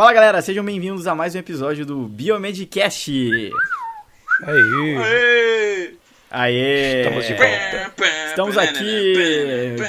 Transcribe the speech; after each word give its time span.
Fala 0.00 0.14
galera, 0.14 0.40
sejam 0.40 0.64
bem-vindos 0.64 1.06
a 1.06 1.14
mais 1.14 1.34
um 1.34 1.38
episódio 1.40 1.84
do 1.84 2.08
Biomedcast. 2.08 3.10
Aí. 3.10 4.96
Aê! 4.96 5.94
Aê! 6.30 7.02
Estamos 7.02 7.26
de 7.26 7.34
volta. 7.34 7.92
Estamos 8.30 8.56
aqui 8.56 9.12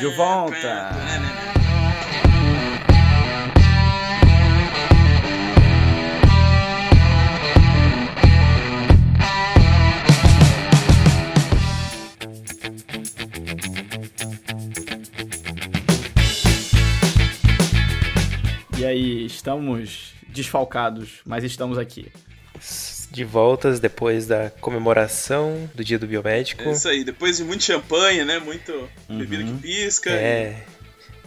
de 0.02 0.08
volta. 0.18 1.51
Aí, 18.92 19.26
estamos 19.26 20.14
desfalcados, 20.28 21.20
mas 21.26 21.44
estamos 21.44 21.78
aqui. 21.78 22.12
De 23.12 23.24
voltas 23.26 23.80
depois 23.80 24.26
da 24.28 24.50
comemoração 24.62 25.70
do 25.76 25.84
dia 25.84 25.98
do 26.00 26.08
biomédico. 26.08 26.62
É 26.64 26.72
isso 26.72 26.88
aí, 26.88 27.04
depois 27.04 27.38
de 27.38 27.44
muito 27.44 27.64
champanhe, 27.64 28.24
né? 28.24 28.40
Muito 28.40 28.88
bebida 29.10 29.44
que 29.44 29.54
pisca. 29.62 30.10
É, 30.12 30.64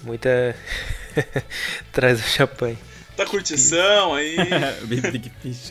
muita. 0.02 0.54
Traz 1.92 2.20
o 2.20 2.28
champanhe. 2.28 2.78
Tá 3.16 3.26
curtição 3.26 4.14
aí. 4.14 4.36
Bebida 4.86 5.18
que 5.18 5.30
fiz. 5.42 5.70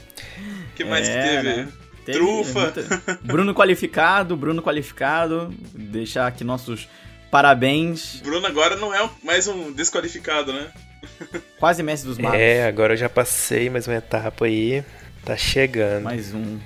O 0.71 0.75
que 0.75 0.83
mais 0.83 1.07
É, 1.07 1.13
que 1.21 1.29
teve? 1.29 1.55
né? 1.57 1.67
Teve 2.05 2.17
Trufa. 2.17 2.59
muita- 2.73 3.17
Bruno 3.21 3.53
qualificado, 3.53 4.35
Bruno 4.37 4.61
qualificado. 4.61 5.53
Deixar 5.73 6.27
aqui 6.27 6.43
nossos 6.43 6.87
parabéns. 7.31 8.21
Bruno 8.21 8.45
agora 8.45 8.75
não 8.75 8.93
é 8.93 9.09
mais 9.23 9.47
um 9.47 9.71
desqualificado, 9.71 10.53
né? 10.53 10.71
Quase 11.59 11.83
mestre 11.83 12.09
dos 12.09 12.17
magos. 12.17 12.39
É, 12.39 12.65
agora 12.65 12.93
eu 12.93 12.97
já 12.97 13.09
passei 13.09 13.69
mais 13.69 13.87
uma 13.87 13.97
etapa 13.97 14.45
aí. 14.45 14.83
Tá 15.23 15.37
chegando. 15.37 16.03
Mais 16.03 16.33
um. 16.33 16.59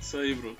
Isso 0.00 0.16
aí, 0.18 0.34
Bruno. 0.34 0.56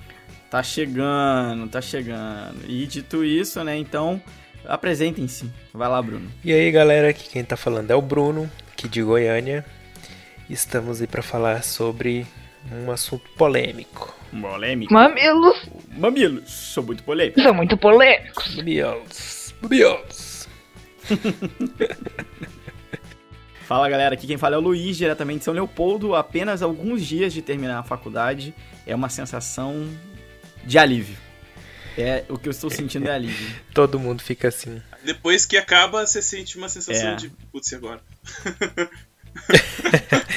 Tá 0.49 0.63
chegando, 0.63 1.67
tá 1.67 1.81
chegando. 1.81 2.59
E 2.67 2.85
dito 2.87 3.23
isso, 3.23 3.63
né? 3.63 3.77
Então, 3.77 4.21
apresentem-se. 4.65 5.51
Vai 5.73 5.89
lá, 5.89 6.01
Bruno. 6.01 6.31
E 6.43 6.53
aí, 6.53 6.71
galera, 6.71 7.09
aqui 7.09 7.29
quem 7.29 7.43
tá 7.43 7.57
falando 7.57 7.91
é 7.91 7.95
o 7.95 8.01
Bruno, 8.01 8.49
aqui 8.71 8.87
de 8.87 9.01
Goiânia. 9.01 9.65
Estamos 10.49 11.01
aí 11.01 11.07
pra 11.07 11.21
falar 11.21 11.63
sobre 11.63 12.25
um 12.71 12.89
assunto 12.89 13.29
polêmico. 13.31 14.15
Polêmico. 14.41 14.93
Mamilos 14.93 15.69
Mamilos. 15.97 16.51
Sou 16.51 16.83
muito 16.83 17.03
polêmico. 17.03 17.41
são 17.41 17.53
muito 17.53 17.77
polêmicos. 17.77 18.55
Mamilos. 18.55 19.53
Mamilos. 19.61 20.47
Fala 23.67 23.89
galera, 23.89 24.13
aqui 24.13 24.25
quem 24.25 24.37
fala 24.37 24.55
é 24.55 24.57
o 24.57 24.61
Luiz, 24.61 24.95
diretamente 24.95 25.39
de 25.39 25.45
São 25.45 25.53
Leopoldo. 25.53 26.15
Apenas 26.15 26.61
alguns 26.61 27.05
dias 27.05 27.33
de 27.33 27.41
terminar 27.41 27.79
a 27.79 27.83
faculdade 27.83 28.53
é 28.85 28.95
uma 28.95 29.09
sensação 29.09 29.89
de 30.63 30.77
alívio. 30.79 31.17
É 31.97 32.23
o 32.29 32.37
que 32.37 32.47
eu 32.47 32.51
estou 32.51 32.69
sentindo 32.69 33.07
é 33.09 33.11
alívio. 33.11 33.47
Todo 33.73 33.99
mundo 33.99 34.21
fica 34.23 34.47
assim. 34.47 34.81
Depois 35.03 35.45
que 35.45 35.57
acaba, 35.57 36.05
você 36.05 36.21
sente 36.21 36.57
uma 36.57 36.69
sensação 36.69 37.09
É. 37.09 37.15
de 37.15 37.29
putz, 37.51 37.71
e 37.71 37.75
agora? 37.75 38.01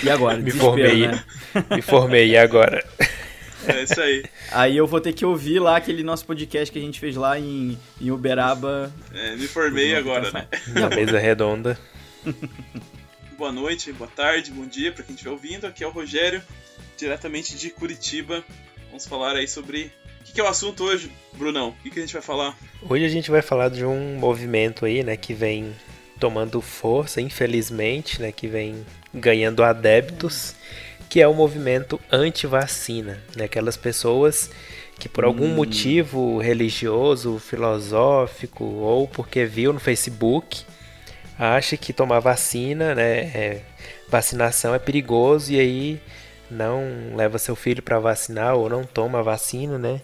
E 0.02 0.10
agora? 0.10 0.36
Me 0.38 0.50
formei. 0.50 1.06
né? 1.06 1.24
Me 1.74 1.80
formei, 1.80 2.28
e 2.30 2.36
agora? 2.36 2.84
É 3.66 3.82
isso 3.82 3.98
aí. 4.00 4.24
Aí 4.52 4.76
eu 4.76 4.86
vou 4.86 5.00
ter 5.00 5.12
que 5.14 5.24
ouvir 5.24 5.58
lá 5.58 5.76
aquele 5.76 6.02
nosso 6.02 6.26
podcast 6.26 6.70
que 6.70 6.78
a 6.78 6.82
gente 6.82 7.00
fez 7.00 7.16
lá 7.16 7.38
em, 7.38 7.78
em 8.00 8.10
Uberaba. 8.10 8.92
É, 9.14 9.36
me 9.36 9.46
formei 9.46 9.94
agora, 9.94 10.30
né? 10.32 10.46
Na 10.68 10.88
mesa 10.90 11.18
redonda. 11.18 11.78
Boa 13.40 13.50
noite, 13.52 13.90
boa 13.94 14.10
tarde, 14.14 14.50
bom 14.50 14.66
dia 14.66 14.92
pra 14.92 15.02
quem 15.02 15.14
estiver 15.14 15.30
ouvindo. 15.30 15.66
Aqui 15.66 15.82
é 15.82 15.86
o 15.86 15.90
Rogério, 15.90 16.42
diretamente 16.94 17.56
de 17.56 17.70
Curitiba. 17.70 18.44
Vamos 18.88 19.06
falar 19.06 19.34
aí 19.34 19.48
sobre. 19.48 19.90
O 20.20 20.24
que, 20.24 20.34
que 20.34 20.40
é 20.42 20.44
o 20.44 20.46
assunto 20.46 20.84
hoje, 20.84 21.10
Brunão? 21.32 21.70
O 21.70 21.72
que, 21.82 21.88
que 21.88 21.98
a 22.00 22.02
gente 22.02 22.12
vai 22.12 22.20
falar? 22.20 22.54
Hoje 22.82 23.02
a 23.06 23.08
gente 23.08 23.30
vai 23.30 23.40
falar 23.40 23.70
de 23.70 23.82
um 23.82 24.18
movimento 24.18 24.84
aí, 24.84 25.02
né, 25.02 25.16
que 25.16 25.32
vem 25.32 25.74
tomando 26.18 26.60
força, 26.60 27.18
infelizmente, 27.22 28.20
né, 28.20 28.30
que 28.30 28.46
vem 28.46 28.84
ganhando 29.14 29.64
adeptos, 29.64 30.54
que 31.08 31.18
é 31.22 31.26
o 31.26 31.32
movimento 31.32 31.98
anti-vacina, 32.12 33.22
né, 33.34 33.44
aquelas 33.46 33.78
pessoas 33.78 34.50
que 34.98 35.08
por 35.08 35.24
algum 35.24 35.46
Hum. 35.46 35.54
motivo 35.54 36.36
religioso, 36.36 37.38
filosófico 37.38 38.64
ou 38.64 39.08
porque 39.08 39.46
viu 39.46 39.72
no 39.72 39.80
Facebook, 39.80 40.62
acha 41.40 41.76
que 41.76 41.92
tomar 41.92 42.20
vacina, 42.20 42.94
né, 42.94 43.20
é- 43.34 43.62
vacinação 44.08 44.74
é 44.74 44.78
perigoso 44.78 45.52
e 45.52 45.58
aí 45.60 46.00
não 46.50 47.14
leva 47.16 47.38
seu 47.38 47.54
filho 47.56 47.82
para 47.82 47.98
vacinar 47.98 48.56
ou 48.56 48.68
não 48.68 48.84
toma 48.84 49.22
vacina, 49.22 49.78
né? 49.78 50.00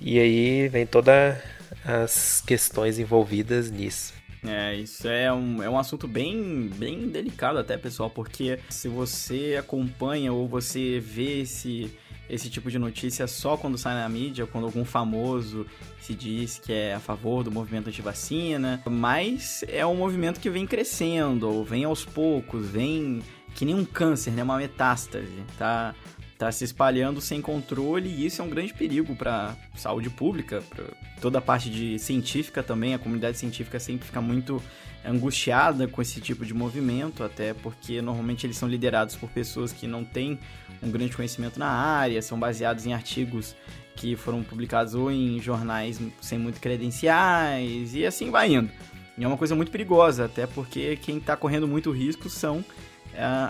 E 0.00 0.18
aí 0.18 0.68
vem 0.68 0.86
todas 0.86 1.36
as 1.84 2.40
questões 2.46 2.98
envolvidas 2.98 3.70
nisso. 3.70 4.14
É, 4.44 4.74
isso 4.74 5.06
é 5.06 5.32
um, 5.32 5.62
é 5.62 5.70
um 5.70 5.78
assunto 5.78 6.08
bem, 6.08 6.68
bem 6.74 7.08
delicado 7.08 7.58
até, 7.58 7.76
pessoal, 7.76 8.10
porque 8.10 8.58
se 8.68 8.88
você 8.88 9.56
acompanha 9.58 10.32
ou 10.32 10.48
você 10.48 10.98
vê 10.98 11.42
esse, 11.42 11.92
esse 12.32 12.48
tipo 12.48 12.70
de 12.70 12.78
notícia 12.78 13.26
só 13.26 13.58
quando 13.58 13.76
sai 13.76 13.94
na 13.94 14.08
mídia, 14.08 14.46
quando 14.46 14.64
algum 14.64 14.86
famoso 14.86 15.66
se 16.00 16.14
diz 16.14 16.58
que 16.58 16.72
é 16.72 16.94
a 16.94 16.98
favor 16.98 17.44
do 17.44 17.50
movimento 17.50 17.88
anti-vacina, 17.88 18.82
mas 18.88 19.62
é 19.68 19.84
um 19.84 19.94
movimento 19.94 20.40
que 20.40 20.48
vem 20.48 20.66
crescendo, 20.66 21.46
ou 21.46 21.62
vem 21.62 21.84
aos 21.84 22.06
poucos, 22.06 22.66
vem 22.70 23.22
que 23.54 23.66
nem 23.66 23.74
um 23.74 23.84
câncer, 23.84 24.30
né, 24.30 24.42
uma 24.42 24.56
metástase, 24.56 25.44
tá? 25.58 25.94
Tá 26.42 26.50
se 26.50 26.64
espalhando 26.64 27.20
sem 27.20 27.40
controle 27.40 28.08
e 28.08 28.26
isso 28.26 28.42
é 28.42 28.44
um 28.44 28.48
grande 28.48 28.74
perigo 28.74 29.14
para 29.14 29.54
saúde 29.76 30.10
pública, 30.10 30.60
para 30.68 30.86
toda 31.20 31.38
a 31.38 31.40
parte 31.40 31.70
de 31.70 32.00
científica 32.00 32.64
também. 32.64 32.94
A 32.94 32.98
comunidade 32.98 33.38
científica 33.38 33.78
sempre 33.78 34.06
fica 34.06 34.20
muito 34.20 34.60
angustiada 35.04 35.86
com 35.86 36.02
esse 36.02 36.20
tipo 36.20 36.44
de 36.44 36.52
movimento, 36.52 37.22
até 37.22 37.54
porque 37.54 38.02
normalmente 38.02 38.44
eles 38.44 38.56
são 38.56 38.68
liderados 38.68 39.14
por 39.14 39.30
pessoas 39.30 39.72
que 39.72 39.86
não 39.86 40.04
têm 40.04 40.36
um 40.82 40.90
grande 40.90 41.14
conhecimento 41.14 41.60
na 41.60 41.68
área, 41.68 42.20
são 42.20 42.36
baseados 42.40 42.86
em 42.86 42.92
artigos 42.92 43.54
que 43.94 44.16
foram 44.16 44.42
publicados 44.42 44.94
ou 44.94 45.12
em 45.12 45.40
jornais 45.40 46.00
sem 46.20 46.40
muito 46.40 46.60
credenciais 46.60 47.94
e 47.94 48.04
assim 48.04 48.32
vai 48.32 48.52
indo. 48.52 48.68
E 49.16 49.22
é 49.22 49.28
uma 49.28 49.38
coisa 49.38 49.54
muito 49.54 49.70
perigosa, 49.70 50.24
até 50.24 50.44
porque 50.44 50.96
quem 50.96 51.18
está 51.18 51.36
correndo 51.36 51.68
muito 51.68 51.92
risco 51.92 52.28
são 52.28 52.64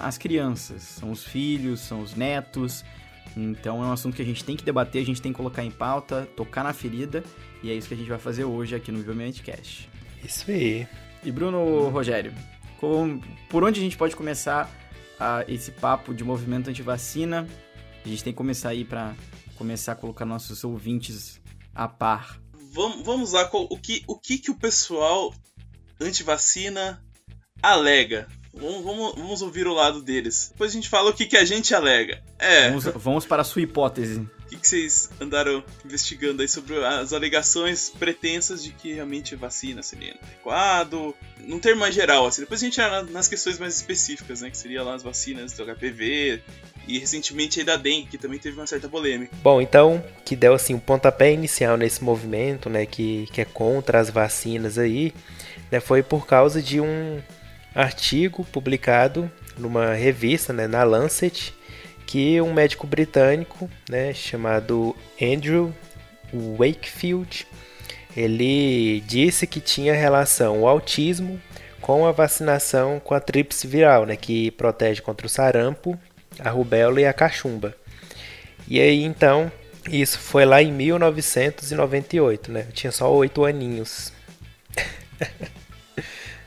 as 0.03 0.19
crianças, 0.19 0.83
são 0.83 1.11
os 1.11 1.25
filhos, 1.25 1.81
são 1.81 2.01
os 2.01 2.15
netos. 2.15 2.85
Então 3.37 3.83
é 3.83 3.87
um 3.87 3.93
assunto 3.93 4.15
que 4.17 4.23
a 4.23 4.25
gente 4.25 4.45
tem 4.45 4.57
que 4.57 4.65
debater, 4.65 5.03
a 5.03 5.07
gente 5.07 5.23
tem 5.23 5.33
que 5.33 5.37
colocar 5.37 5.65
em 5.65 5.71
pauta, 5.71 6.29
tocar 6.37 6.63
na 6.63 6.73
ferida, 6.73 7.25
e 7.63 7.71
é 7.71 7.75
isso 7.75 7.89
que 7.89 7.95
a 7.95 7.97
gente 7.97 8.09
vai 8.09 8.19
fazer 8.19 8.45
hoje 8.45 8.75
aqui 8.75 8.93
no 8.93 9.01
Violmente 9.03 9.43
Cast. 9.43 9.89
Isso 10.23 10.51
aí. 10.51 10.87
E 11.25 11.31
Bruno 11.33 11.89
Rogério, 11.89 12.35
com- 12.79 13.21
por 13.49 13.65
onde 13.65 13.81
a 13.81 13.83
gente 13.83 13.97
pode 13.97 14.15
começar 14.15 14.71
esse 15.49 15.71
papo 15.71 16.13
de 16.13 16.25
movimento 16.25 16.69
anti-vacina? 16.69 17.47
A 18.05 18.09
gente 18.09 18.25
tem 18.25 18.33
que 18.33 18.37
começar 18.37 18.71
aí 18.71 18.85
para 18.85 19.15
começar 19.57 19.93
a 19.93 19.95
colocar 19.95 20.25
nossos 20.27 20.65
ouvintes 20.65 21.41
a 21.75 21.87
par. 21.87 22.41
Vamos, 22.73 23.05
vamos 23.07 23.33
lá, 23.33 23.49
o 23.53 23.79
que, 23.79 24.03
o 24.09 24.19
que 24.19 24.37
que 24.39 24.51
o 24.51 24.57
pessoal 24.57 25.33
anti-vacina 26.01 27.03
alega? 27.63 28.27
Vamos, 28.55 28.85
vamos, 28.85 29.15
vamos 29.15 29.43
ouvir 29.43 29.67
o 29.67 29.73
lado 29.73 30.03
deles. 30.03 30.51
Depois 30.53 30.71
a 30.71 30.75
gente 30.75 30.89
fala 30.89 31.11
o 31.11 31.15
que, 31.15 31.25
que 31.25 31.37
a 31.37 31.45
gente 31.45 31.75
alega. 31.75 32.23
É, 32.39 32.69
Vamos, 32.69 32.85
vamos 32.85 33.27
para 33.27 33.41
a 33.43 33.45
sua 33.45 33.63
hipótese. 33.63 34.21
o 34.21 34.49
que, 34.49 34.57
que 34.57 34.69
vocês 34.69 35.09
andaram 35.19 35.65
investigando 35.85 36.43
aí 36.43 36.49
sobre 36.49 36.85
as 36.85 37.15
alegações 37.15 37.89
pretensas 37.89 38.63
de 38.63 38.71
que 38.71 38.93
realmente 38.93 39.35
vacina 39.35 39.83
seria 39.83 40.15
adequado? 40.23 41.15
Num 41.41 41.59
termo 41.59 41.81
mais 41.81 41.95
geral, 41.95 42.27
assim. 42.27 42.43
Depois 42.43 42.63
a 42.63 42.65
gente 42.67 42.77
vai 42.77 43.03
nas 43.05 43.27
questões 43.27 43.59
mais 43.59 43.75
específicas, 43.77 44.43
né? 44.43 44.51
Que 44.51 44.59
seria 44.59 44.83
lá 44.83 44.95
as 44.95 45.03
vacinas 45.03 45.53
do 45.55 45.65
HPV 45.65 46.43
e 46.87 46.99
recentemente 46.99 47.59
aí 47.61 47.65
da 47.65 47.77
dengue, 47.77 48.09
que 48.09 48.19
também 48.19 48.39
teve 48.39 48.57
uma 48.59 48.67
certa 48.67 48.89
polêmica. 48.89 49.35
Bom, 49.43 49.63
então, 49.63 50.05
que 50.25 50.37
deu 50.37 50.53
assim 50.53 50.75
um 50.75 50.79
pontapé 50.81 51.33
inicial 51.33 51.77
nesse 51.77 52.03
movimento, 52.03 52.69
né, 52.69 52.85
que, 52.87 53.29
que 53.33 53.41
é 53.41 53.45
contra 53.45 54.01
as 54.01 54.11
vacinas 54.11 54.79
aí, 54.79 55.15
né, 55.71 55.79
foi 55.79 56.03
por 56.03 56.27
causa 56.27 56.61
de 56.61 56.81
um 56.81 57.23
artigo 57.75 58.45
publicado 58.45 59.31
numa 59.59 59.95
revista, 59.95 60.53
né, 60.53 60.67
na 60.67 60.83
Lancet, 60.83 61.55
que 62.07 62.41
um 62.41 62.53
médico 62.53 62.87
britânico, 62.87 63.71
né, 63.89 64.13
chamado 64.13 64.95
Andrew 65.21 65.73
Wakefield, 66.59 67.47
ele 68.17 69.01
disse 69.07 69.47
que 69.47 69.61
tinha 69.61 69.95
relação 69.95 70.63
o 70.63 70.69
autismo 70.69 71.41
com 71.81 72.07
a 72.07 72.13
vacinação 72.13 73.01
com 73.01 73.15
a 73.15 73.21
tríplice 73.21 73.67
viral, 73.67 74.07
né, 74.07 74.17
que 74.17 74.51
protege 74.53 75.01
contra 75.01 75.27
o 75.27 75.31
sarampo, 75.31 75.99
a 76.39 76.51
rubéola 76.51 77.01
e 77.01 77.07
a 77.07 77.13
cachumba. 77.13 77.75
E 78.69 78.81
aí 78.81 79.03
então, 79.03 79.51
isso 79.91 80.19
foi 80.19 80.45
lá 80.45 80.63
em 80.63 80.73
1998, 80.73 82.53
né? 82.53 82.67
Eu 82.69 82.73
tinha 82.73 82.93
só 82.93 83.13
oito 83.13 83.45
aninhos. 83.45 84.13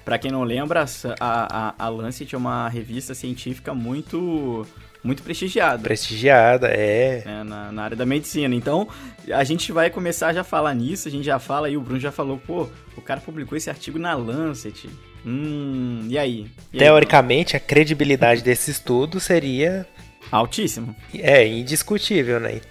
Para 0.05 0.19
quem 0.19 0.31
não 0.31 0.43
lembra, 0.43 0.85
a, 1.19 1.73
a, 1.79 1.85
a 1.85 1.89
Lancet 1.89 2.35
é 2.35 2.37
uma 2.37 2.69
revista 2.69 3.15
científica 3.15 3.73
muito 3.73 4.65
muito 5.03 5.21
prestigiada. 5.21 5.83
Prestigiada, 5.83 6.67
é. 6.67 7.23
é 7.25 7.43
na, 7.43 7.71
na, 7.71 7.83
área 7.83 7.95
da 7.95 8.05
medicina. 8.05 8.55
Então, 8.55 8.87
a 9.31 9.43
gente 9.43 9.71
vai 9.71 9.89
começar 9.89 10.33
já 10.33 10.41
a 10.41 10.43
falar 10.43 10.73
nisso, 10.73 11.07
a 11.07 11.11
gente 11.11 11.25
já 11.25 11.37
fala 11.37 11.67
aí, 11.67 11.77
o 11.77 11.81
Bruno 11.81 11.99
já 11.99 12.11
falou, 12.11 12.39
pô, 12.39 12.67
o 12.97 13.01
cara 13.01 13.21
publicou 13.21 13.55
esse 13.55 13.69
artigo 13.69 13.99
na 13.99 14.15
Lancet. 14.15 14.89
Hum, 15.23 16.07
e 16.09 16.17
aí? 16.17 16.47
E 16.73 16.77
Teoricamente, 16.79 17.55
aí? 17.55 17.61
a 17.61 17.65
credibilidade 17.65 18.43
desse 18.43 18.71
estudo 18.71 19.19
seria. 19.19 19.87
Altíssimo. 20.31 20.95
É, 21.13 21.45
indiscutível, 21.47 22.39
né? 22.39 22.61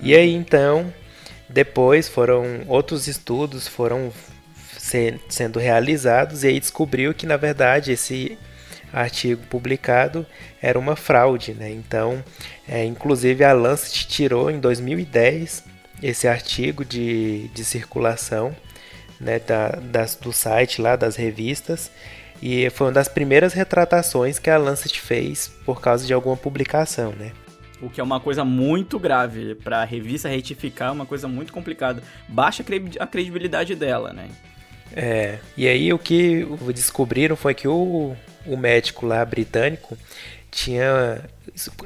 E 0.00 0.14
aí, 0.14 0.32
então, 0.32 0.92
depois 1.48 2.08
foram 2.08 2.62
outros 2.68 3.08
estudos 3.08 3.66
foram 3.68 4.12
sendo 5.28 5.58
realizados 5.58 6.44
e 6.44 6.48
aí 6.48 6.60
descobriu 6.60 7.14
que, 7.14 7.26
na 7.26 7.36
verdade, 7.36 7.92
esse 7.92 8.38
artigo 8.92 9.42
publicado 9.48 10.26
era 10.60 10.78
uma 10.78 10.94
fraude, 10.94 11.54
né? 11.54 11.70
Então, 11.70 12.22
é, 12.68 12.84
inclusive 12.84 13.42
a 13.42 13.52
Lancet 13.52 14.06
tirou 14.06 14.50
em 14.50 14.60
2010 14.60 15.64
esse 16.02 16.28
artigo 16.28 16.84
de, 16.84 17.48
de 17.48 17.64
circulação 17.64 18.54
né, 19.20 19.38
da, 19.38 19.68
das, 19.70 20.16
do 20.16 20.32
site 20.32 20.82
lá, 20.82 20.96
das 20.96 21.16
revistas, 21.16 21.90
e 22.42 22.68
foi 22.70 22.88
uma 22.88 22.92
das 22.92 23.08
primeiras 23.08 23.52
retratações 23.52 24.38
que 24.38 24.50
a 24.50 24.58
Lancet 24.58 25.00
fez 25.00 25.48
por 25.64 25.80
causa 25.80 26.04
de 26.04 26.12
alguma 26.12 26.36
publicação, 26.36 27.12
né? 27.12 27.30
O 27.80 27.88
que 27.88 28.00
é 28.00 28.04
uma 28.04 28.20
coisa 28.20 28.44
muito 28.44 28.98
grave 28.98 29.54
para 29.56 29.82
a 29.82 29.84
revista 29.84 30.28
retificar, 30.28 30.88
é 30.88 30.92
uma 30.92 31.06
coisa 31.06 31.26
muito 31.28 31.52
complicada. 31.52 32.02
Baixa 32.28 32.64
a 32.98 33.06
credibilidade 33.06 33.74
dela, 33.74 34.12
né? 34.12 34.28
É, 34.94 35.38
e 35.56 35.66
aí 35.66 35.92
o 35.92 35.98
que 35.98 36.46
descobriram 36.74 37.36
foi 37.36 37.54
que 37.54 37.66
o, 37.66 38.14
o 38.46 38.56
médico 38.56 39.06
lá 39.06 39.24
britânico 39.24 39.96
tinha 40.50 41.20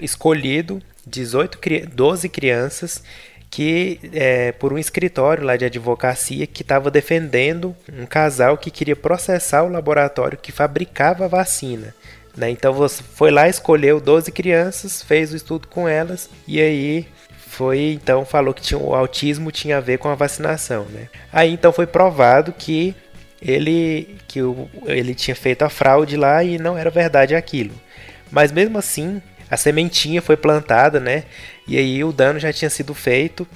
escolhido 0.01 0.83
18, 1.07 1.59
12 1.95 2.29
crianças 2.29 3.03
que 3.49 4.01
é, 4.13 4.53
por 4.53 4.73
um 4.73 4.79
escritório 4.79 5.45
lá 5.45 5.57
de 5.57 5.65
advocacia 5.65 6.47
que 6.47 6.63
estava 6.63 6.91
defendendo 6.91 7.75
um 7.93 8.05
casal 8.05 8.59
que 8.59 8.71
queria 8.71 8.97
processar 8.97 9.63
o 9.63 9.69
laboratório 9.69 10.37
que 10.37 10.51
fabricava 10.51 11.25
a 11.25 11.29
vacina. 11.29 11.95
Né? 12.37 12.51
Então 12.51 12.73
você 12.75 13.03
foi 13.03 13.31
lá, 13.31 13.49
escolheu 13.49 14.01
12 14.01 14.31
crianças, 14.33 15.01
fez 15.01 15.33
o 15.33 15.37
estudo 15.37 15.69
com 15.69 15.89
elas 15.89 16.29
e 16.47 16.61
aí 16.61 17.07
foi 17.57 17.93
então 17.95 18.23
falou 18.27 18.53
que 18.53 18.61
tinha, 18.61 18.79
o 18.79 18.95
autismo 18.95 19.51
tinha 19.51 19.79
a 19.79 19.81
ver 19.81 19.99
com 19.99 20.11
a 20.11 20.15
vacinação. 20.15 20.85
Né? 20.91 21.09
Aí 21.33 21.51
então 21.55 21.73
foi 21.73 21.87
provado 21.87 22.53
que 22.53 22.95
ele 23.41 24.19
que 24.29 24.43
o, 24.43 24.69
ele 24.85 25.15
tinha 25.15 25.35
feito 25.35 25.63
a 25.63 25.71
fraude 25.71 26.19
lá 26.19 26.45
e 26.45 26.59
não 26.59 26.77
era 26.77 26.91
verdade 26.91 27.35
aquilo. 27.35 27.73
Mas 28.31 28.53
mesmo 28.53 28.77
assim 28.77 29.23
a 29.51 29.57
sementinha 29.57 30.21
foi 30.21 30.37
plantada, 30.37 31.01
né? 31.01 31.25
E 31.67 31.79
aí 31.79 32.05
o 32.05 32.13
dano 32.13 32.39
já 32.39 32.53
tinha 32.53 32.69
sido 32.69 32.93
feito. 32.93 33.47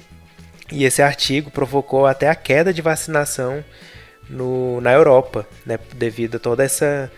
E 0.71 0.83
esse 0.83 1.01
artigo 1.01 1.51
provocou 1.51 2.07
até 2.07 2.27
a 2.27 2.35
queda 2.35 2.73
de 2.73 2.81
vacinação 2.81 3.63
no, 4.27 4.81
na 4.81 4.93
Europa, 4.93 5.45
né? 5.63 5.77
Devido 5.93 6.37
a 6.37 6.39
todo 6.39 6.61
essa, 6.61 7.11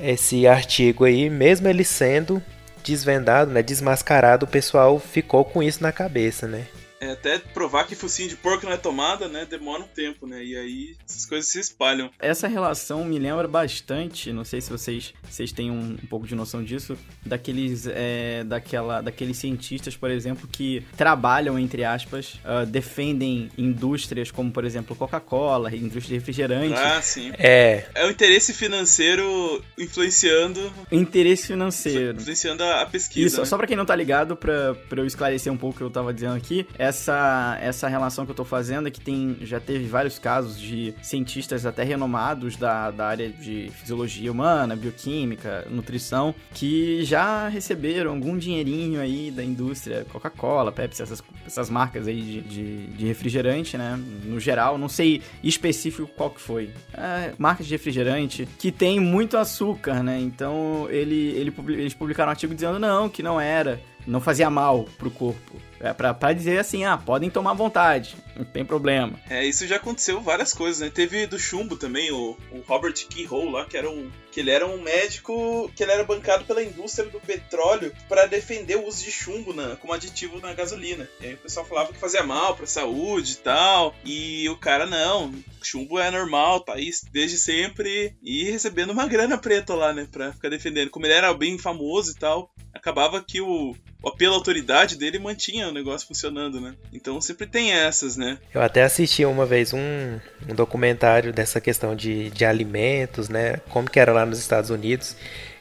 esse 0.00 0.46
artigo 0.46 1.04
aí, 1.04 1.28
mesmo 1.28 1.66
ele 1.66 1.82
sendo 1.82 2.40
desvendado, 2.84 3.50
né? 3.50 3.62
Desmascarado, 3.62 4.44
o 4.44 4.48
pessoal 4.48 4.98
ficou 5.00 5.44
com 5.44 5.62
isso 5.62 5.82
na 5.82 5.90
cabeça, 5.90 6.46
né? 6.46 6.66
É, 7.04 7.12
até 7.12 7.38
provar 7.38 7.84
que 7.86 7.94
focinho 7.94 8.30
de 8.30 8.36
porco 8.36 8.64
não 8.64 8.72
é 8.72 8.76
tomada, 8.78 9.28
né? 9.28 9.46
Demora 9.48 9.82
um 9.82 9.88
tempo, 9.88 10.26
né? 10.26 10.42
E 10.42 10.56
aí 10.56 10.96
essas 11.06 11.26
coisas 11.26 11.50
se 11.50 11.60
espalham. 11.60 12.10
Essa 12.18 12.48
relação 12.48 13.04
me 13.04 13.18
lembra 13.18 13.46
bastante, 13.46 14.32
não 14.32 14.44
sei 14.44 14.60
se 14.60 14.70
vocês, 14.70 15.12
vocês 15.28 15.52
têm 15.52 15.70
um, 15.70 15.96
um 16.02 16.06
pouco 16.06 16.26
de 16.26 16.34
noção 16.34 16.64
disso, 16.64 16.96
daqueles, 17.24 17.86
é, 17.86 18.42
daquela, 18.44 19.02
daqueles 19.02 19.36
cientistas, 19.36 19.96
por 19.96 20.10
exemplo, 20.10 20.48
que 20.50 20.82
trabalham, 20.96 21.58
entre 21.58 21.84
aspas, 21.84 22.40
uh, 22.44 22.64
defendem 22.64 23.50
indústrias 23.58 24.30
como, 24.30 24.50
por 24.50 24.64
exemplo, 24.64 24.96
Coca-Cola, 24.96 25.74
indústria 25.74 26.08
de 26.08 26.14
refrigerante. 26.14 26.74
Ah, 26.74 27.02
sim. 27.02 27.32
É. 27.38 27.86
É 27.94 28.06
o 28.06 28.10
interesse 28.10 28.54
financeiro 28.54 29.62
influenciando. 29.78 30.72
Interesse 30.90 31.48
financeiro. 31.48 32.18
Influenciando 32.18 32.64
a, 32.64 32.82
a 32.82 32.86
pesquisa. 32.86 33.26
Isso, 33.26 33.40
né? 33.40 33.44
só 33.44 33.58
pra 33.58 33.66
quem 33.66 33.76
não 33.76 33.84
tá 33.84 33.94
ligado, 33.94 34.36
pra, 34.36 34.74
pra 34.88 35.02
eu 35.02 35.06
esclarecer 35.06 35.52
um 35.52 35.56
pouco 35.56 35.74
o 35.74 35.78
que 35.78 35.84
eu 35.84 35.90
tava 35.90 36.14
dizendo 36.14 36.34
aqui, 36.34 36.66
é 36.78 36.93
essa, 36.94 37.58
essa 37.60 37.88
relação 37.88 38.24
que 38.24 38.30
eu 38.30 38.36
tô 38.36 38.44
fazendo 38.44 38.86
é 38.86 38.90
que 38.90 39.00
tem, 39.00 39.36
já 39.42 39.58
teve 39.58 39.86
vários 39.86 40.18
casos 40.18 40.58
de 40.58 40.94
cientistas 41.02 41.66
até 41.66 41.82
renomados 41.82 42.56
da, 42.56 42.90
da 42.90 43.06
área 43.06 43.28
de 43.28 43.70
fisiologia 43.74 44.30
humana, 44.30 44.76
bioquímica, 44.76 45.66
nutrição, 45.70 46.34
que 46.52 47.04
já 47.04 47.48
receberam 47.48 48.12
algum 48.12 48.38
dinheirinho 48.38 49.00
aí 49.00 49.30
da 49.30 49.42
indústria 49.42 50.06
Coca-Cola, 50.10 50.70
Pepsi, 50.70 51.02
essas, 51.02 51.22
essas 51.44 51.68
marcas 51.68 52.06
aí 52.06 52.20
de, 52.22 52.40
de, 52.42 52.86
de, 52.86 53.06
refrigerante, 53.06 53.76
né? 53.76 54.00
No 54.24 54.38
geral, 54.38 54.78
não 54.78 54.88
sei 54.88 55.22
específico 55.42 56.08
qual 56.16 56.30
que 56.30 56.40
foi. 56.40 56.70
É, 56.92 57.32
marcas 57.36 57.66
de 57.66 57.74
refrigerante 57.74 58.48
que 58.58 58.70
tem 58.70 59.00
muito 59.00 59.36
açúcar, 59.36 60.02
né? 60.02 60.20
Então 60.20 60.86
ele, 60.90 61.30
ele, 61.30 61.54
eles 61.70 61.94
publicaram 61.94 62.28
um 62.28 62.30
artigo 62.30 62.54
dizendo 62.54 62.78
não, 62.78 63.08
que 63.08 63.22
não 63.22 63.40
era, 63.40 63.80
não 64.06 64.20
fazia 64.20 64.48
mal 64.48 64.84
pro 64.96 65.10
corpo. 65.10 65.56
É 65.84 65.92
pra, 65.92 66.14
pra 66.14 66.32
dizer 66.32 66.58
assim, 66.58 66.84
ah, 66.84 66.96
podem 66.96 67.28
tomar 67.28 67.52
vontade, 67.52 68.16
não 68.34 68.44
tem 68.44 68.64
problema. 68.64 69.20
É, 69.28 69.44
isso 69.44 69.66
já 69.66 69.76
aconteceu 69.76 70.18
várias 70.20 70.54
coisas, 70.54 70.80
né? 70.80 70.90
Teve 70.92 71.26
do 71.26 71.38
chumbo 71.38 71.76
também, 71.76 72.10
o, 72.10 72.36
o 72.50 72.60
Robert 72.66 72.94
Keyhole 72.94 73.52
lá, 73.52 73.66
que 73.66 73.76
era 73.76 73.90
um. 73.90 74.10
Que 74.32 74.40
ele 74.40 74.50
era 74.50 74.66
um 74.66 74.80
médico 74.80 75.70
que 75.76 75.82
ele 75.82 75.92
era 75.92 76.02
bancado 76.02 76.44
pela 76.44 76.62
indústria 76.62 77.08
do 77.08 77.20
petróleo 77.20 77.94
para 78.08 78.26
defender 78.26 78.76
o 78.76 78.86
uso 78.86 79.04
de 79.04 79.12
chumbo 79.12 79.52
na, 79.52 79.76
como 79.76 79.92
aditivo 79.92 80.40
na 80.40 80.52
gasolina. 80.54 81.08
E 81.20 81.26
aí 81.26 81.34
o 81.34 81.38
pessoal 81.38 81.66
falava 81.66 81.92
que 81.92 82.00
fazia 82.00 82.24
mal 82.24 82.56
pra 82.56 82.66
saúde 82.66 83.34
e 83.34 83.36
tal. 83.36 83.94
E 84.04 84.48
o 84.48 84.56
cara, 84.56 84.86
não, 84.86 85.32
chumbo 85.62 86.00
é 86.00 86.10
normal, 86.10 86.60
tá 86.60 86.74
aí 86.74 86.90
desde 87.12 87.38
sempre. 87.38 88.16
E 88.22 88.50
recebendo 88.50 88.90
uma 88.90 89.06
grana 89.06 89.38
preta 89.38 89.74
lá, 89.74 89.92
né? 89.92 90.08
Pra 90.10 90.32
ficar 90.32 90.48
defendendo. 90.48 90.90
Como 90.90 91.06
ele 91.06 91.14
era 91.14 91.32
bem 91.32 91.56
famoso 91.58 92.10
e 92.10 92.14
tal, 92.14 92.50
acabava 92.72 93.22
que 93.22 93.40
o, 93.40 93.76
à 94.04 94.34
autoridade 94.34 94.96
dele 94.96 95.18
mantinha 95.18 95.68
o 95.68 95.72
negócio 95.72 96.06
funcionando, 96.06 96.60
né? 96.60 96.74
Então 96.92 97.20
sempre 97.20 97.46
tem 97.46 97.72
essas, 97.72 98.16
né? 98.16 98.38
Eu 98.52 98.62
até 98.62 98.82
assisti 98.82 99.24
uma 99.24 99.46
vez 99.46 99.72
um, 99.72 100.18
um 100.48 100.54
documentário 100.54 101.32
dessa 101.32 101.60
questão 101.60 101.96
de, 101.96 102.30
de 102.30 102.44
alimentos, 102.44 103.28
né? 103.28 103.56
Como 103.70 103.90
que 103.90 103.98
era 103.98 104.12
lá 104.12 104.26
nos 104.26 104.38
Estados 104.38 104.70
Unidos, 104.70 105.16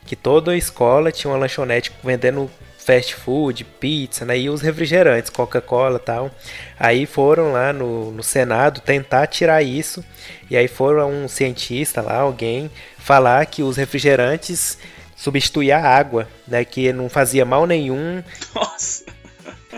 que 0.06 0.16
toda 0.16 0.56
escola 0.58 1.12
tinha 1.12 1.32
uma 1.32 1.40
lanchonete 1.40 1.92
vendendo 2.04 2.50
fast 2.84 3.16
food, 3.16 3.64
pizza, 3.64 4.26
né? 4.26 4.38
E 4.38 4.50
os 4.50 4.62
refrigerantes, 4.62 5.30
Coca-Cola 5.30 5.98
tal. 5.98 6.30
Aí 6.78 7.06
foram 7.06 7.54
lá 7.54 7.72
no, 7.72 8.12
no 8.12 8.22
Senado 8.22 8.82
tentar 8.82 9.28
tirar 9.28 9.64
isso. 9.64 10.04
E 10.50 10.58
aí 10.58 10.68
foram 10.68 11.10
um 11.12 11.28
cientista 11.28 12.02
lá, 12.02 12.18
alguém, 12.18 12.70
falar 12.98 13.46
que 13.46 13.64
os 13.64 13.78
refrigerantes 13.78 14.78
substituía 15.16 15.78
a 15.78 15.98
água, 15.98 16.28
né? 16.48 16.64
Que 16.66 16.92
não 16.94 17.10
fazia 17.10 17.46
mal 17.46 17.66
nenhum. 17.66 18.24
Nossa. 18.54 19.06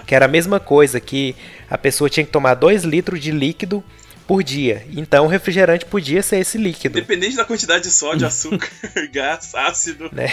Que 0.06 0.14
era 0.14 0.26
a 0.26 0.30
mesma 0.30 0.60
coisa, 0.60 1.00
que 1.00 1.36
a 1.70 1.78
pessoa 1.78 2.10
tinha 2.10 2.26
que 2.26 2.32
tomar 2.32 2.54
2 2.54 2.84
litros 2.84 3.22
de 3.22 3.32
líquido 3.32 3.84
por 4.28 4.44
dia. 4.44 4.86
Então 4.92 5.26
o 5.26 5.28
refrigerante 5.28 5.86
podia 5.86 6.22
ser 6.22 6.38
esse 6.38 6.58
líquido. 6.58 6.98
Independente 6.98 7.36
da 7.36 7.46
quantidade 7.46 7.84
de 7.84 7.92
sódio, 7.92 8.26
açúcar, 8.28 8.70
gás, 9.12 9.54
ácido. 9.56 10.10
Né? 10.12 10.28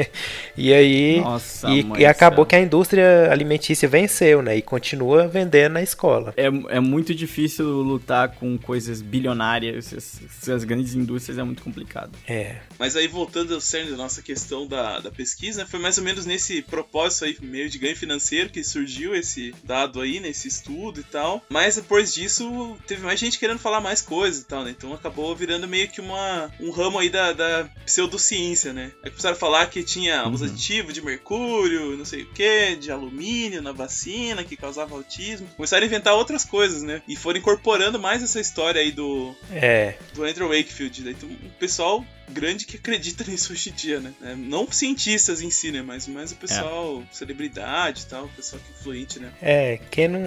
e 0.56 0.72
aí. 0.72 1.20
Nossa, 1.20 1.68
e, 1.70 1.86
e 1.98 2.06
acabou 2.06 2.46
que 2.46 2.54
a 2.54 2.60
indústria 2.60 3.30
alimentícia 3.30 3.88
venceu, 3.88 4.42
né? 4.42 4.56
E 4.56 4.62
continua 4.62 5.26
vendendo 5.26 5.72
na 5.72 5.82
escola. 5.82 6.32
É, 6.36 6.46
é 6.46 6.80
muito 6.80 7.14
difícil 7.14 7.66
lutar 7.66 8.30
com 8.30 8.58
coisas 8.58 9.00
bilionárias. 9.02 9.92
Essas 9.92 10.64
grandes 10.64 10.94
indústrias 10.94 11.38
é 11.38 11.42
muito 11.42 11.62
complicado. 11.62 12.12
É. 12.28 12.56
Mas 12.78 12.96
aí, 12.96 13.08
voltando 13.08 13.54
ao 13.54 13.60
cerne 13.60 13.90
da 13.90 13.96
nossa 13.96 14.22
questão 14.22 14.66
da, 14.66 15.00
da 15.00 15.10
pesquisa, 15.10 15.66
foi 15.66 15.80
mais 15.80 15.98
ou 15.98 16.04
menos 16.04 16.26
nesse 16.26 16.62
propósito 16.62 17.24
aí, 17.24 17.36
meio 17.40 17.68
de 17.68 17.78
ganho 17.78 17.96
financeiro, 17.96 18.50
que 18.50 18.62
surgiu 18.62 19.14
esse 19.14 19.54
dado 19.64 20.00
aí, 20.00 20.20
nesse 20.20 20.48
estudo 20.48 21.00
e 21.00 21.04
tal. 21.04 21.44
Mas 21.48 21.76
depois 21.76 22.14
disso, 22.14 22.76
teve 22.86 23.02
mais 23.02 23.18
gente 23.20 23.29
gente 23.30 23.38
querendo 23.38 23.58
falar 23.58 23.80
mais 23.80 24.02
coisas 24.02 24.42
e 24.42 24.44
tal, 24.44 24.64
né? 24.64 24.74
Então 24.76 24.92
acabou 24.92 25.34
virando 25.34 25.66
meio 25.68 25.88
que 25.88 26.00
uma, 26.00 26.50
um 26.60 26.70
ramo 26.70 26.98
aí 26.98 27.08
da, 27.08 27.32
da 27.32 27.68
pseudociência, 27.84 28.72
né? 28.72 28.92
Aí 29.02 29.10
começaram 29.10 29.36
a 29.36 29.38
falar 29.38 29.66
que 29.66 29.82
tinha 29.82 30.24
uhum. 30.24 30.32
os 30.32 30.42
aditivos 30.42 30.92
de 30.92 31.02
mercúrio, 31.02 31.96
não 31.96 32.04
sei 32.04 32.22
o 32.22 32.32
que, 32.32 32.76
de 32.76 32.90
alumínio 32.90 33.62
na 33.62 33.72
vacina 33.72 34.44
que 34.44 34.56
causava 34.56 34.94
autismo. 34.94 35.48
Começaram 35.56 35.84
a 35.84 35.86
inventar 35.86 36.14
outras 36.14 36.44
coisas, 36.44 36.82
né? 36.82 37.02
E 37.06 37.16
foram 37.16 37.38
incorporando 37.38 37.98
mais 37.98 38.22
essa 38.22 38.40
história 38.40 38.80
aí 38.80 38.90
do. 38.92 39.34
É. 39.52 39.94
Do 40.14 40.24
Andrew 40.24 40.48
Wakefield. 40.48 41.02
Né? 41.02 41.10
Então 41.12 41.28
o 41.28 41.50
pessoal 41.58 42.04
grande 42.30 42.64
que 42.64 42.76
acredita 42.76 43.24
nisso 43.30 43.52
hoje 43.52 43.70
em 43.70 43.72
dia, 43.72 44.00
né? 44.00 44.12
É, 44.22 44.34
não 44.34 44.70
cientistas 44.70 45.42
em 45.42 45.50
si, 45.50 45.70
né? 45.70 45.82
Mas, 45.82 46.06
mas 46.06 46.32
o 46.32 46.36
pessoal, 46.36 47.02
é. 47.02 47.14
celebridade 47.14 48.02
e 48.02 48.06
tal, 48.06 48.24
o 48.24 48.28
pessoal 48.30 48.60
que 48.64 48.72
é 48.72 48.80
influente, 48.80 49.20
né? 49.20 49.30
É, 49.42 49.78
quem 49.90 50.08
não, 50.08 50.20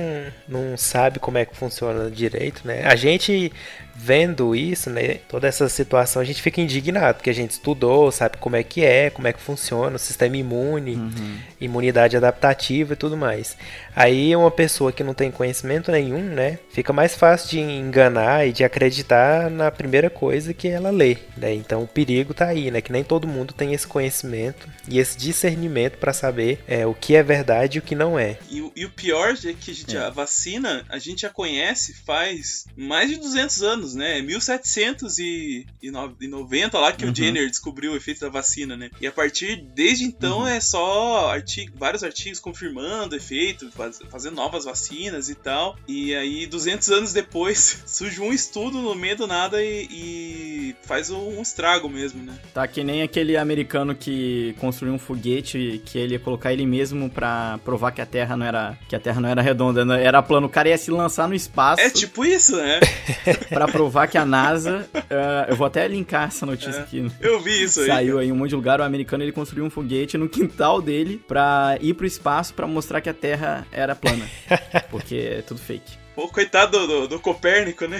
não 0.47 0.77
sabe 0.77 1.19
como 1.19 1.37
é 1.37 1.45
que 1.45 1.55
funciona 1.55 2.09
direito, 2.09 2.65
né? 2.65 2.83
a 2.83 2.95
gente 2.95 3.51
vendo 3.95 4.55
isso, 4.55 4.89
né, 4.89 5.19
toda 5.27 5.47
essa 5.47 5.69
situação, 5.69 6.21
a 6.21 6.25
gente 6.25 6.41
fica 6.41 6.59
indignado, 6.59 7.17
porque 7.17 7.29
a 7.29 7.33
gente 7.33 7.51
estudou, 7.51 8.11
sabe 8.11 8.37
como 8.37 8.55
é 8.55 8.63
que 8.63 8.83
é, 8.83 9.09
como 9.09 9.27
é 9.27 9.33
que 9.33 9.39
funciona 9.39 9.95
o 9.95 9.99
sistema 9.99 10.35
imune, 10.35 10.95
uhum. 10.95 11.37
imunidade 11.61 12.17
adaptativa 12.17 12.93
e 12.93 12.95
tudo 12.95 13.15
mais. 13.15 13.55
Aí 13.95 14.35
uma 14.35 14.49
pessoa 14.49 14.91
que 14.91 15.03
não 15.03 15.13
tem 15.13 15.29
conhecimento 15.29 15.91
nenhum, 15.91 16.23
né, 16.23 16.57
fica 16.71 16.91
mais 16.91 17.15
fácil 17.15 17.51
de 17.51 17.59
enganar 17.59 18.47
e 18.47 18.51
de 18.51 18.63
acreditar 18.63 19.49
na 19.49 19.69
primeira 19.69 20.09
coisa 20.09 20.53
que 20.53 20.67
ela 20.67 20.89
lê, 20.89 21.17
né? 21.37 21.53
Então 21.53 21.83
o 21.83 21.87
perigo 21.93 22.33
tá 22.33 22.47
aí, 22.47 22.71
né, 22.71 22.81
que 22.81 22.91
nem 22.91 23.03
todo 23.03 23.27
mundo 23.27 23.53
tem 23.53 23.73
esse 23.73 23.87
conhecimento 23.87 24.67
e 24.87 24.99
esse 24.99 25.17
discernimento 25.17 25.97
para 25.97 26.13
saber 26.13 26.63
é, 26.67 26.85
o 26.85 26.93
que 26.93 27.15
é 27.15 27.23
verdade 27.23 27.77
e 27.77 27.79
o 27.79 27.83
que 27.83 27.95
não 27.95 28.17
é. 28.17 28.37
E, 28.49 28.71
e 28.75 28.85
o 28.85 28.89
pior 28.89 29.35
é 29.43 29.53
que 29.53 29.71
a, 29.71 29.73
gente, 29.73 29.97
é. 29.97 29.99
a 29.99 30.09
vacina 30.09 30.85
a 30.89 30.97
gente 30.97 31.21
já 31.21 31.29
conhece 31.29 31.93
faz 32.05 32.65
mais 32.75 33.09
de 33.09 33.17
200 33.17 33.61
anos 33.61 33.83
anos, 33.83 33.95
né? 33.95 34.21
1790 34.21 36.79
lá 36.79 36.93
que 36.93 37.05
uhum. 37.05 37.11
o 37.11 37.15
Jenner 37.15 37.49
descobriu 37.49 37.93
o 37.93 37.95
efeito 37.95 38.21
da 38.21 38.29
vacina, 38.29 38.77
né? 38.77 38.91
E 39.01 39.07
a 39.07 39.11
partir 39.11 39.55
desde 39.75 40.05
então 40.05 40.41
uhum. 40.41 40.47
é 40.47 40.59
só 40.59 41.31
artigo, 41.31 41.75
vários 41.77 42.03
artigos 42.03 42.39
confirmando 42.39 43.15
o 43.15 43.17
efeito, 43.17 43.71
faz, 43.71 43.99
fazendo 44.09 44.35
novas 44.35 44.65
vacinas 44.65 45.29
e 45.29 45.35
tal. 45.35 45.75
E 45.87 46.13
aí 46.15 46.45
200 46.45 46.89
anos 46.89 47.13
depois 47.13 47.81
surge 47.85 48.21
um 48.21 48.31
estudo 48.31 48.79
no 48.81 48.95
meio 48.95 49.17
do 49.17 49.27
nada 49.27 49.61
e, 49.63 49.87
e 49.91 50.75
faz 50.83 51.09
um 51.09 51.41
estrago 51.41 51.82
mesmo, 51.89 52.23
né? 52.23 52.33
Tá 52.53 52.67
que 52.67 52.83
nem 52.83 53.01
aquele 53.01 53.35
americano 53.35 53.95
que 53.95 54.55
construiu 54.59 54.93
um 54.93 54.99
foguete 54.99 55.81
que 55.85 55.97
ele 55.97 56.13
ia 56.13 56.19
colocar 56.19 56.53
ele 56.53 56.65
mesmo 56.65 57.09
para 57.09 57.59
provar 57.65 57.91
que 57.91 58.01
a 58.01 58.05
Terra 58.05 58.37
não 58.37 58.45
era 58.45 58.77
que 58.87 58.95
a 58.95 58.99
Terra 58.99 59.19
não 59.19 59.29
era 59.29 59.41
redonda, 59.41 59.83
né? 59.83 60.03
era 60.03 60.21
plano. 60.21 60.47
O 60.47 60.49
cara 60.49 60.69
ia 60.69 60.77
se 60.77 60.91
lançar 60.91 61.27
no 61.27 61.35
espaço. 61.35 61.81
É 61.81 61.89
tipo 61.89 62.25
isso, 62.25 62.55
né? 62.57 62.79
pra 63.49 63.67
provar 63.67 64.07
que 64.07 64.17
a 64.17 64.25
NASA. 64.25 64.87
Uh, 64.93 65.49
eu 65.49 65.55
vou 65.55 65.67
até 65.67 65.87
linkar 65.87 66.27
essa 66.27 66.45
notícia 66.45 66.79
é, 66.79 66.83
aqui. 66.83 67.11
Eu 67.21 67.39
vi 67.39 67.63
isso 67.63 67.81
aí. 67.81 67.87
Saiu 67.87 68.19
aí 68.19 68.27
em 68.27 68.31
um 68.31 68.35
monte 68.35 68.49
de 68.49 68.55
lugar. 68.55 68.79
O 68.79 68.83
americano 68.83 69.23
ele 69.23 69.31
construiu 69.31 69.65
um 69.65 69.69
foguete 69.69 70.17
no 70.17 70.27
quintal 70.29 70.81
dele 70.81 71.21
pra 71.27 71.77
ir 71.81 71.93
pro 71.93 72.05
espaço 72.05 72.53
pra 72.53 72.67
mostrar 72.67 73.01
que 73.01 73.09
a 73.09 73.13
Terra 73.13 73.65
era 73.71 73.95
plana. 73.95 74.27
porque 74.91 75.15
é 75.15 75.41
tudo 75.41 75.59
fake. 75.59 76.02
Pô, 76.15 76.27
coitado 76.27 76.77
do, 76.77 76.87
do, 76.87 77.07
do, 77.07 77.19
Copérnico, 77.19 77.87
né? 77.87 77.99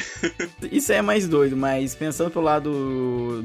Isso 0.72 0.93
é 0.93 1.01
mais 1.01 1.27
doido, 1.27 1.58
mas 1.58 1.96
pensando 1.96 2.29
pelo 2.29 2.46
lado. 2.46 3.43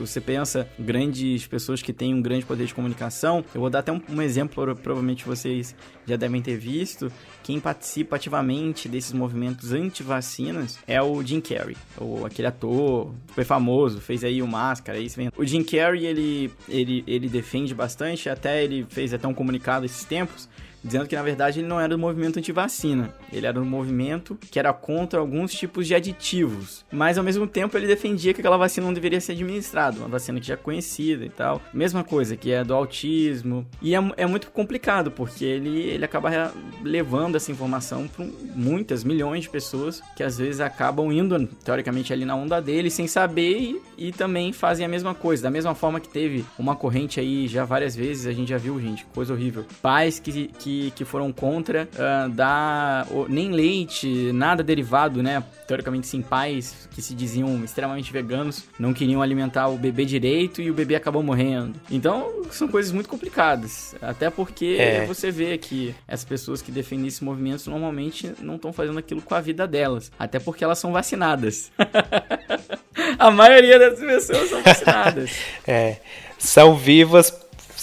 Você 0.00 0.18
pensa, 0.18 0.66
grandes 0.78 1.46
pessoas 1.46 1.82
que 1.82 1.92
têm 1.92 2.14
um 2.14 2.22
grande 2.22 2.46
poder 2.46 2.64
de 2.64 2.72
comunicação. 2.72 3.44
Eu 3.54 3.60
vou 3.60 3.68
dar 3.68 3.80
até 3.80 3.92
um, 3.92 4.00
um 4.08 4.22
exemplo, 4.22 4.74
provavelmente 4.76 5.26
vocês 5.26 5.74
já 6.06 6.16
devem 6.16 6.40
ter 6.40 6.56
visto. 6.56 7.12
Quem 7.42 7.60
participa 7.60 8.16
ativamente 8.16 8.88
desses 8.88 9.12
movimentos 9.12 9.72
anti-vacinas 9.72 10.78
é 10.86 11.02
o 11.02 11.22
Jim 11.22 11.40
Carrey, 11.40 11.76
o, 11.98 12.24
aquele 12.24 12.48
ator 12.48 13.12
super 13.28 13.44
famoso, 13.44 14.00
fez 14.00 14.24
aí 14.24 14.40
o 14.40 14.46
Máscara. 14.46 14.98
Vem. 15.16 15.30
O 15.36 15.44
Jim 15.44 15.62
Carrey, 15.62 16.06
ele, 16.06 16.50
ele, 16.66 17.04
ele 17.06 17.28
defende 17.28 17.74
bastante, 17.74 18.30
até 18.30 18.64
ele 18.64 18.86
fez 18.88 19.12
até 19.12 19.28
um 19.28 19.34
comunicado 19.34 19.84
esses 19.84 20.04
tempos 20.04 20.48
dizendo 20.82 21.06
que 21.06 21.16
na 21.16 21.22
verdade 21.22 21.60
ele 21.60 21.68
não 21.68 21.80
era 21.80 21.88
do 21.88 21.98
movimento 21.98 22.38
anti-vacina, 22.38 23.12
ele 23.32 23.46
era 23.46 23.60
um 23.60 23.64
movimento 23.64 24.38
que 24.50 24.58
era 24.58 24.72
contra 24.72 25.20
alguns 25.20 25.52
tipos 25.52 25.86
de 25.86 25.94
aditivos, 25.94 26.84
mas 26.90 27.18
ao 27.18 27.24
mesmo 27.24 27.46
tempo 27.46 27.76
ele 27.76 27.86
defendia 27.86 28.34
que 28.34 28.40
aquela 28.40 28.56
vacina 28.56 28.86
não 28.86 28.94
deveria 28.94 29.20
ser 29.20 29.32
administrada, 29.32 29.98
uma 29.98 30.08
vacina 30.08 30.40
que 30.40 30.46
já 30.46 30.54
é 30.54 30.56
conhecida 30.56 31.24
e 31.24 31.28
tal. 31.28 31.60
Mesma 31.72 32.02
coisa, 32.02 32.36
que 32.36 32.50
é 32.50 32.64
do 32.64 32.74
autismo, 32.74 33.66
e 33.80 33.94
é, 33.94 33.98
é 34.16 34.26
muito 34.26 34.50
complicado 34.50 35.10
porque 35.10 35.44
ele, 35.44 35.80
ele 35.80 36.04
acaba 36.04 36.52
levando 36.82 37.36
essa 37.36 37.50
informação 37.52 38.08
para 38.08 38.26
muitas, 38.54 39.04
milhões 39.04 39.44
de 39.44 39.50
pessoas 39.50 40.02
que 40.16 40.22
às 40.22 40.38
vezes 40.38 40.60
acabam 40.60 41.12
indo 41.12 41.46
teoricamente 41.64 42.12
ali 42.12 42.24
na 42.24 42.34
onda 42.34 42.60
dele 42.60 42.90
sem 42.90 43.06
saber 43.06 43.58
e, 43.58 44.08
e 44.08 44.12
também 44.12 44.52
fazem 44.52 44.84
a 44.84 44.88
mesma 44.88 45.14
coisa, 45.14 45.42
da 45.42 45.50
mesma 45.50 45.74
forma 45.74 46.00
que 46.00 46.08
teve 46.08 46.44
uma 46.58 46.74
corrente 46.74 47.20
aí 47.20 47.46
já 47.46 47.64
várias 47.64 47.94
vezes, 47.94 48.26
a 48.26 48.32
gente 48.32 48.48
já 48.48 48.58
viu, 48.58 48.80
gente, 48.80 49.04
coisa 49.06 49.32
horrível. 49.32 49.64
Pais 49.80 50.18
que, 50.18 50.48
que 50.48 50.71
que, 50.72 50.90
que 50.92 51.04
foram 51.04 51.30
contra 51.32 51.88
uh, 51.94 52.30
dar 52.30 53.06
nem 53.28 53.50
leite, 53.50 54.32
nada 54.32 54.62
derivado, 54.62 55.22
né? 55.22 55.42
Teoricamente, 55.66 56.06
sim, 56.06 56.22
pais 56.22 56.88
que 56.94 57.02
se 57.02 57.14
diziam 57.14 57.62
extremamente 57.64 58.12
veganos 58.12 58.64
não 58.78 58.92
queriam 58.94 59.20
alimentar 59.20 59.68
o 59.68 59.76
bebê 59.76 60.04
direito 60.04 60.62
e 60.62 60.70
o 60.70 60.74
bebê 60.74 60.94
acabou 60.94 61.22
morrendo. 61.22 61.74
Então, 61.90 62.44
são 62.50 62.68
coisas 62.68 62.92
muito 62.92 63.08
complicadas. 63.08 63.94
Até 64.00 64.30
porque 64.30 64.76
é. 64.78 65.06
você 65.06 65.30
vê 65.30 65.58
que 65.58 65.94
as 66.08 66.24
pessoas 66.24 66.62
que 66.62 66.72
defendem 66.72 67.06
esses 67.06 67.20
movimentos 67.20 67.66
normalmente 67.66 68.32
não 68.40 68.56
estão 68.56 68.72
fazendo 68.72 68.98
aquilo 68.98 69.20
com 69.20 69.34
a 69.34 69.40
vida 69.40 69.66
delas. 69.66 70.10
Até 70.18 70.38
porque 70.38 70.64
elas 70.64 70.78
são 70.78 70.92
vacinadas. 70.92 71.70
a 73.18 73.30
maioria 73.30 73.78
das 73.78 73.98
pessoas 73.98 74.48
são 74.48 74.62
vacinadas. 74.62 75.30
é. 75.66 75.98
São 76.38 76.74
vivas 76.76 77.30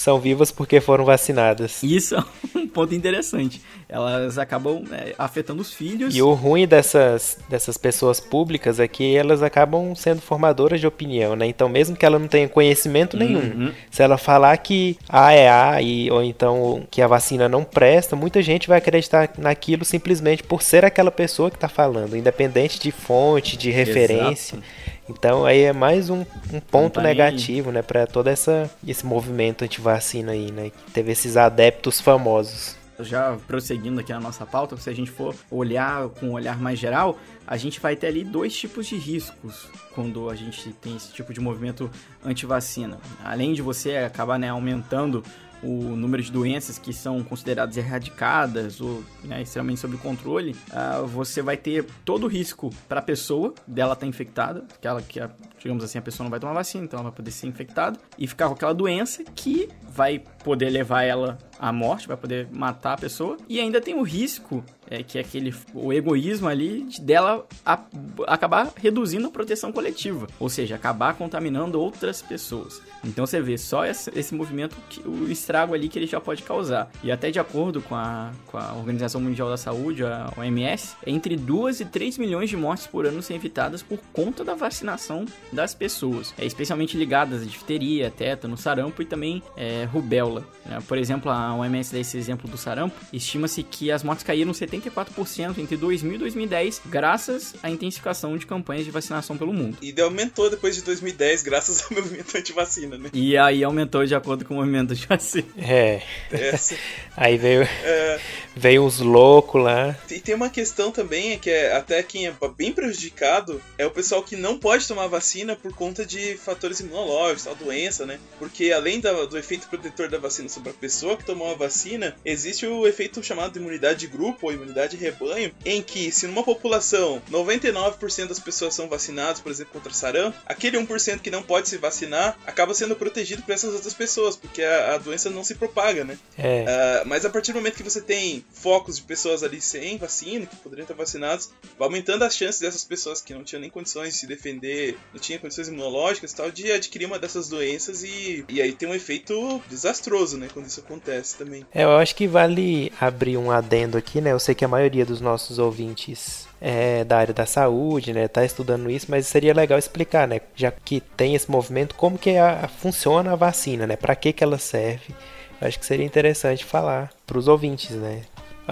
são 0.00 0.18
vivas 0.18 0.50
porque 0.50 0.80
foram 0.80 1.04
vacinadas. 1.04 1.82
Isso 1.82 2.14
é 2.16 2.24
um 2.58 2.66
ponto 2.66 2.94
interessante. 2.94 3.60
Elas 3.86 4.38
acabam 4.38 4.82
é, 4.92 5.14
afetando 5.18 5.60
os 5.60 5.74
filhos. 5.74 6.14
E 6.16 6.22
o 6.22 6.32
ruim 6.32 6.66
dessas, 6.66 7.38
dessas 7.48 7.76
pessoas 7.76 8.18
públicas 8.18 8.80
é 8.80 8.88
que 8.88 9.14
elas 9.14 9.42
acabam 9.42 9.94
sendo 9.94 10.22
formadoras 10.22 10.80
de 10.80 10.86
opinião, 10.86 11.36
né? 11.36 11.46
Então, 11.46 11.68
mesmo 11.68 11.96
que 11.96 12.06
ela 12.06 12.18
não 12.18 12.28
tenha 12.28 12.48
conhecimento 12.48 13.16
nenhum, 13.16 13.40
uhum. 13.40 13.72
se 13.90 14.02
ela 14.02 14.16
falar 14.16 14.56
que 14.58 14.96
A 15.08 15.32
é 15.32 15.50
A 15.50 15.82
e, 15.82 16.10
ou 16.10 16.22
então 16.22 16.82
que 16.90 17.02
a 17.02 17.06
vacina 17.06 17.48
não 17.48 17.62
presta, 17.62 18.16
muita 18.16 18.40
gente 18.40 18.68
vai 18.68 18.78
acreditar 18.78 19.30
naquilo 19.36 19.84
simplesmente 19.84 20.42
por 20.42 20.62
ser 20.62 20.84
aquela 20.84 21.10
pessoa 21.10 21.50
que 21.50 21.56
está 21.56 21.68
falando, 21.68 22.16
independente 22.16 22.80
de 22.80 22.90
fonte, 22.90 23.56
de 23.56 23.70
referência. 23.70 24.56
Exato. 24.56 24.79
Então 25.10 25.44
aí 25.44 25.62
é 25.62 25.72
mais 25.72 26.08
um, 26.08 26.24
um 26.52 26.60
ponto 26.60 27.00
negativo, 27.00 27.72
né, 27.72 27.82
para 27.82 28.06
todo 28.06 28.28
essa, 28.28 28.70
esse 28.86 29.04
movimento 29.04 29.64
anti-vacina 29.64 30.32
aí, 30.32 30.52
né, 30.52 30.70
que 30.70 30.92
teve 30.92 31.10
esses 31.10 31.36
adeptos 31.36 32.00
famosos. 32.00 32.78
Já 33.00 33.36
prosseguindo 33.46 33.98
aqui 33.98 34.12
na 34.12 34.20
nossa 34.20 34.46
pauta, 34.46 34.76
se 34.76 34.88
a 34.88 34.92
gente 34.92 35.10
for 35.10 35.34
olhar 35.50 36.08
com 36.10 36.26
um 36.26 36.32
olhar 36.32 36.58
mais 36.60 36.78
geral, 36.78 37.18
a 37.46 37.56
gente 37.56 37.80
vai 37.80 37.96
ter 37.96 38.08
ali 38.08 38.22
dois 38.22 38.54
tipos 38.54 38.86
de 38.86 38.96
riscos 38.96 39.68
quando 39.94 40.28
a 40.30 40.36
gente 40.36 40.72
tem 40.74 40.96
esse 40.96 41.12
tipo 41.12 41.32
de 41.32 41.40
movimento 41.40 41.90
anti-vacina. 42.24 42.98
Além 43.24 43.54
de 43.54 43.62
você 43.62 43.96
acabar 43.96 44.38
né, 44.38 44.50
aumentando 44.50 45.24
o 45.62 45.96
número 45.96 46.22
de 46.22 46.32
doenças 46.32 46.78
que 46.78 46.92
são 46.92 47.22
consideradas 47.22 47.76
erradicadas 47.76 48.80
ou 48.80 49.02
né, 49.24 49.42
extremamente 49.42 49.80
sob 49.80 49.96
controle, 49.98 50.56
uh, 50.70 51.06
você 51.06 51.42
vai 51.42 51.56
ter 51.56 51.84
todo 52.04 52.24
o 52.24 52.26
risco 52.26 52.70
para 52.88 53.00
a 53.00 53.02
pessoa 53.02 53.54
dela 53.66 53.92
estar 53.92 54.00
tá 54.00 54.06
infectada, 54.06 54.64
aquela 54.74 55.02
que, 55.02 55.20
digamos 55.58 55.84
assim, 55.84 55.98
a 55.98 56.02
pessoa 56.02 56.24
não 56.24 56.30
vai 56.30 56.40
tomar 56.40 56.52
vacina, 56.52 56.84
então 56.84 56.98
ela 56.98 57.10
vai 57.10 57.16
poder 57.16 57.30
ser 57.30 57.46
infectada 57.46 57.98
e 58.18 58.26
ficar 58.26 58.48
com 58.48 58.54
aquela 58.54 58.74
doença 58.74 59.22
que 59.34 59.68
vai 59.92 60.22
poder 60.42 60.70
levar 60.70 61.02
ela 61.02 61.38
à 61.58 61.72
morte, 61.72 62.08
vai 62.08 62.16
poder 62.16 62.48
matar 62.50 62.94
a 62.94 62.96
pessoa. 62.96 63.36
E 63.48 63.60
ainda 63.60 63.80
tem 63.80 63.94
o 63.94 64.02
risco, 64.02 64.64
é, 64.90 65.02
que 65.02 65.16
é 65.16 65.20
aquele 65.20 65.54
o 65.72 65.92
egoísmo 65.92 66.48
ali 66.48 66.82
de 66.82 67.00
dela 67.00 67.46
a, 67.64 67.80
acabar 68.26 68.72
reduzindo 68.76 69.28
a 69.28 69.30
proteção 69.30 69.72
coletiva, 69.72 70.26
ou 70.38 70.48
seja, 70.48 70.74
acabar 70.74 71.14
contaminando 71.14 71.80
outras 71.80 72.20
pessoas. 72.20 72.82
Então 73.04 73.24
você 73.24 73.40
vê 73.40 73.56
só 73.56 73.86
esse, 73.86 74.10
esse 74.18 74.34
movimento, 74.34 74.76
que, 74.88 75.00
o 75.06 75.30
estrago 75.30 75.74
ali 75.74 75.88
que 75.88 75.98
ele 75.98 76.06
já 76.06 76.20
pode 76.20 76.42
causar. 76.42 76.90
E 77.02 77.10
até 77.12 77.30
de 77.30 77.38
acordo 77.38 77.80
com 77.80 77.94
a, 77.94 78.32
com 78.46 78.58
a 78.58 78.74
Organização 78.74 79.20
Mundial 79.20 79.48
da 79.48 79.56
Saúde, 79.56 80.04
a 80.04 80.32
OMS, 80.36 80.96
entre 81.06 81.36
2 81.36 81.80
e 81.80 81.84
3 81.84 82.18
milhões 82.18 82.50
de 82.50 82.56
mortes 82.56 82.86
por 82.86 83.06
ano 83.06 83.22
são 83.22 83.36
evitadas 83.36 83.82
por 83.82 83.98
conta 84.12 84.44
da 84.44 84.54
vacinação 84.54 85.24
das 85.52 85.74
pessoas, 85.74 86.34
é, 86.36 86.44
especialmente 86.44 86.96
ligadas 86.96 87.42
a 87.42 87.44
difteria, 87.44 88.10
tétano, 88.10 88.56
sarampo 88.56 89.02
e 89.02 89.04
também 89.04 89.42
é, 89.56 89.84
rubéola. 89.84 90.44
Né? 90.66 90.78
Por 90.86 90.98
exemplo, 90.98 91.30
a 91.30 91.54
OMS 91.54 91.92
dá 91.92 91.98
esse 91.98 92.16
exemplo 92.16 92.50
do 92.50 92.56
sarampo, 92.56 92.96
estima-se 93.12 93.62
que 93.62 93.90
as 93.90 94.02
mortes 94.02 94.24
caíram 94.24 94.52
74% 94.80 95.58
entre 95.58 95.76
2000 95.76 96.14
e 96.14 96.18
2010, 96.18 96.82
graças 96.86 97.54
à 97.62 97.70
intensificação 97.70 98.36
de 98.36 98.46
campanhas 98.46 98.84
de 98.84 98.90
vacinação 98.90 99.36
pelo 99.36 99.52
mundo. 99.52 99.76
E 99.80 99.98
aumentou 100.00 100.50
depois 100.50 100.74
de 100.74 100.82
2010, 100.82 101.42
graças 101.42 101.84
ao 101.84 101.92
movimento 102.00 102.36
anti-vacina, 102.36 102.98
né? 102.98 103.10
E 103.12 103.36
aí 103.36 103.62
aumentou 103.62 104.04
de 104.04 104.14
acordo 104.14 104.44
com 104.44 104.54
o 104.54 104.56
movimento 104.58 104.92
anti-vacina. 104.92 105.48
É. 105.56 106.02
Essa. 106.30 106.76
aí 107.16 107.36
veio, 107.36 107.62
é... 107.62 108.20
veio 108.56 108.84
uns 108.84 109.00
loucos 109.00 109.62
lá. 109.62 109.96
E 110.10 110.20
tem 110.20 110.34
uma 110.34 110.50
questão 110.50 110.90
também, 110.90 111.32
é 111.32 111.36
que 111.36 111.50
é 111.50 111.76
até 111.76 112.02
quem 112.02 112.26
é 112.26 112.34
bem 112.56 112.72
prejudicado 112.72 113.60
é 113.78 113.86
o 113.86 113.90
pessoal 113.90 114.22
que 114.22 114.36
não 114.36 114.58
pode 114.58 114.86
tomar 114.86 115.06
vacina 115.06 115.56
por 115.56 115.72
conta 115.74 116.04
de 116.04 116.36
fatores 116.36 116.80
imunológicos, 116.80 117.44
tal 117.44 117.54
doença, 117.54 118.04
né? 118.06 118.18
Porque 118.38 118.72
além 118.72 119.00
da, 119.00 119.24
do 119.24 119.38
efeito 119.38 119.68
protetor 119.68 120.08
da 120.08 120.18
vacina 120.18 120.48
sobre 120.48 120.70
a 120.70 120.74
pessoa 120.74 121.16
que 121.16 121.24
tomou 121.24 121.50
a 121.50 121.54
vacina, 121.54 122.16
existe 122.24 122.66
o 122.66 122.86
efeito 122.86 123.22
chamado 123.22 123.52
de 123.52 123.58
imunidade 123.58 124.00
de 124.00 124.06
grupo 124.06 124.46
ou 124.46 124.52
imunidade 124.52 124.69
imunidade 124.70 124.96
rebanho, 124.96 125.52
em 125.64 125.82
que 125.82 126.10
se 126.10 126.26
numa 126.26 126.42
população 126.42 127.20
99% 127.30 128.28
das 128.28 128.38
pessoas 128.38 128.74
são 128.74 128.88
vacinadas, 128.88 129.40
por 129.40 129.50
exemplo, 129.50 129.72
contra 129.72 129.92
sarampo, 129.92 130.38
aquele 130.46 130.78
1% 130.78 131.20
que 131.20 131.30
não 131.30 131.42
pode 131.42 131.68
se 131.68 131.76
vacinar 131.76 132.38
acaba 132.46 132.72
sendo 132.72 132.96
protegido 132.96 133.42
por 133.42 133.52
essas 133.52 133.74
outras 133.74 133.94
pessoas, 133.94 134.36
porque 134.36 134.62
a, 134.62 134.94
a 134.94 134.98
doença 134.98 135.28
não 135.28 135.44
se 135.44 135.54
propaga, 135.54 136.04
né? 136.04 136.18
É. 136.38 136.64
Uh, 137.04 137.08
mas 137.08 137.24
a 137.24 137.30
partir 137.30 137.52
do 137.52 137.56
momento 137.56 137.76
que 137.76 137.82
você 137.82 138.00
tem 138.00 138.44
focos 138.52 138.96
de 138.96 139.02
pessoas 139.02 139.42
ali 139.42 139.60
sem 139.60 139.98
vacina, 139.98 140.46
que 140.46 140.56
poderiam 140.56 140.84
estar 140.84 140.94
vacinadas, 140.94 141.50
vai 141.78 141.88
aumentando 141.88 142.24
as 142.24 142.36
chances 142.36 142.60
dessas 142.60 142.84
pessoas 142.84 143.20
que 143.20 143.34
não 143.34 143.42
tinham 143.42 143.60
nem 143.60 143.70
condições 143.70 144.14
de 144.14 144.20
se 144.20 144.26
defender, 144.26 144.96
não 145.12 145.20
tinham 145.20 145.40
condições 145.40 145.68
imunológicas 145.68 146.32
e 146.32 146.36
tal, 146.36 146.50
de 146.50 146.70
adquirir 146.70 147.06
uma 147.06 147.18
dessas 147.18 147.48
doenças 147.48 148.02
e, 148.02 148.44
e 148.48 148.62
aí 148.62 148.72
tem 148.72 148.88
um 148.88 148.94
efeito 148.94 149.62
desastroso, 149.68 150.36
né, 150.36 150.48
quando 150.52 150.66
isso 150.66 150.80
acontece 150.80 151.36
também. 151.36 151.66
É, 151.72 151.84
eu 151.84 151.96
acho 151.96 152.14
que 152.14 152.26
vale 152.26 152.92
abrir 153.00 153.36
um 153.36 153.50
adendo 153.50 153.98
aqui, 153.98 154.20
né? 154.20 154.32
Eu 154.32 154.38
sei 154.38 154.54
que 154.54 154.59
a 154.64 154.68
maioria 154.68 155.04
dos 155.04 155.20
nossos 155.20 155.58
ouvintes 155.58 156.48
é, 156.60 157.04
da 157.04 157.18
área 157.18 157.34
da 157.34 157.46
saúde, 157.46 158.12
né, 158.12 158.28
tá 158.28 158.44
estudando 158.44 158.90
isso, 158.90 159.06
mas 159.08 159.26
seria 159.26 159.54
legal 159.54 159.78
explicar, 159.78 160.28
né, 160.28 160.40
já 160.54 160.70
que 160.70 161.00
tem 161.00 161.34
esse 161.34 161.50
movimento, 161.50 161.94
como 161.94 162.18
que 162.18 162.36
a, 162.36 162.68
funciona 162.68 163.32
a 163.32 163.36
vacina, 163.36 163.86
né, 163.86 163.96
para 163.96 164.14
que 164.14 164.32
que 164.32 164.44
ela 164.44 164.58
serve. 164.58 165.14
Acho 165.60 165.78
que 165.78 165.84
seria 165.84 166.06
interessante 166.06 166.64
falar 166.64 167.10
para 167.26 167.38
os 167.38 167.46
ouvintes, 167.46 167.90
né. 167.90 168.22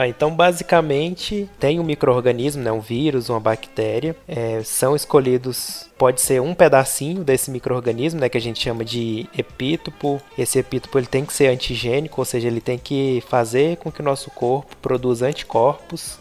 Ah, 0.01 0.07
então, 0.07 0.33
basicamente, 0.33 1.51
tem 1.59 1.81
um 1.81 1.83
microorganismo, 1.83 2.63
né, 2.63 2.71
um 2.71 2.79
vírus, 2.79 3.29
uma 3.29 3.41
bactéria, 3.41 4.15
é, 4.29 4.63
são 4.63 4.95
escolhidos, 4.95 5.91
pode 5.99 6.21
ser 6.21 6.41
um 6.41 6.55
pedacinho 6.55 7.25
desse 7.25 7.51
microorganismo, 7.51 8.21
né, 8.21 8.29
que 8.29 8.39
a 8.39 8.41
gente 8.41 8.63
chama 8.63 8.85
de 8.85 9.29
epítopo. 9.37 10.23
Esse 10.39 10.61
epítopo 10.61 10.97
ele 11.01 11.09
tem 11.09 11.25
que 11.25 11.33
ser 11.33 11.49
antigênico, 11.49 12.21
ou 12.21 12.25
seja, 12.25 12.47
ele 12.47 12.61
tem 12.61 12.79
que 12.79 13.25
fazer 13.29 13.77
com 13.79 13.91
que 13.91 14.01
o 14.01 14.05
nosso 14.05 14.31
corpo 14.31 14.77
produza 14.77 15.27
anticorpos 15.27 16.17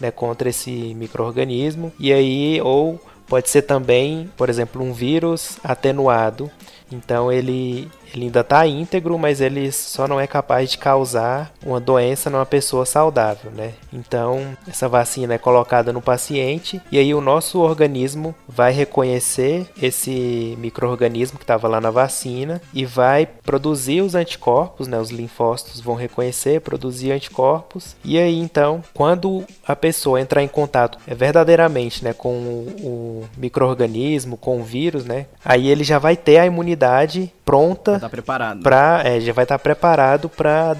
né, 0.00 0.10
contra 0.10 0.48
esse 0.48 0.72
microorganismo. 0.96 1.92
E 2.00 2.12
aí, 2.12 2.60
ou 2.60 2.98
pode 3.28 3.48
ser 3.48 3.62
também, 3.62 4.28
por 4.36 4.50
exemplo, 4.50 4.82
um 4.82 4.92
vírus 4.92 5.56
atenuado. 5.62 6.50
Então 6.90 7.30
ele 7.30 7.88
ele 8.14 8.26
ainda 8.26 8.40
está 8.40 8.66
íntegro, 8.66 9.18
mas 9.18 9.40
ele 9.40 9.70
só 9.72 10.06
não 10.08 10.20
é 10.20 10.26
capaz 10.26 10.70
de 10.70 10.78
causar 10.78 11.52
uma 11.64 11.80
doença 11.80 12.30
numa 12.30 12.46
pessoa 12.46 12.84
saudável, 12.84 13.50
né? 13.50 13.72
Então, 13.92 14.56
essa 14.68 14.88
vacina 14.88 15.34
é 15.34 15.38
colocada 15.38 15.92
no 15.92 16.02
paciente 16.02 16.80
e 16.90 16.98
aí 16.98 17.14
o 17.14 17.20
nosso 17.20 17.60
organismo 17.60 18.34
vai 18.48 18.72
reconhecer 18.72 19.66
esse 19.80 20.56
microorganismo 20.58 21.38
que 21.38 21.44
estava 21.44 21.68
lá 21.68 21.80
na 21.80 21.90
vacina 21.90 22.60
e 22.74 22.84
vai 22.84 23.26
produzir 23.26 24.02
os 24.02 24.14
anticorpos, 24.14 24.88
né? 24.88 24.98
Os 24.98 25.10
linfócitos 25.10 25.80
vão 25.80 25.94
reconhecer, 25.94 26.60
produzir 26.60 27.12
anticorpos 27.12 27.96
e 28.04 28.18
aí 28.18 28.38
então, 28.38 28.82
quando 28.94 29.44
a 29.66 29.76
pessoa 29.76 30.20
entrar 30.20 30.42
em 30.42 30.48
contato 30.48 30.98
verdadeiramente, 31.06 32.04
né, 32.04 32.12
com 32.12 32.30
o, 32.30 32.76
o 32.82 33.24
microorganismo, 33.36 34.36
com 34.36 34.60
o 34.60 34.64
vírus, 34.64 35.04
né? 35.04 35.26
Aí 35.44 35.68
ele 35.68 35.84
já 35.84 35.98
vai 35.98 36.16
ter 36.16 36.38
a 36.38 36.46
imunidade 36.46 37.32
pronta 37.44 37.99
tá 38.00 38.08
preparado. 38.08 38.62
Pra, 38.62 39.02
é, 39.04 39.20
já 39.20 39.32
vai 39.32 39.44
estar 39.44 39.58
tá 39.58 39.62
preparado 39.62 40.28
para 40.28 40.74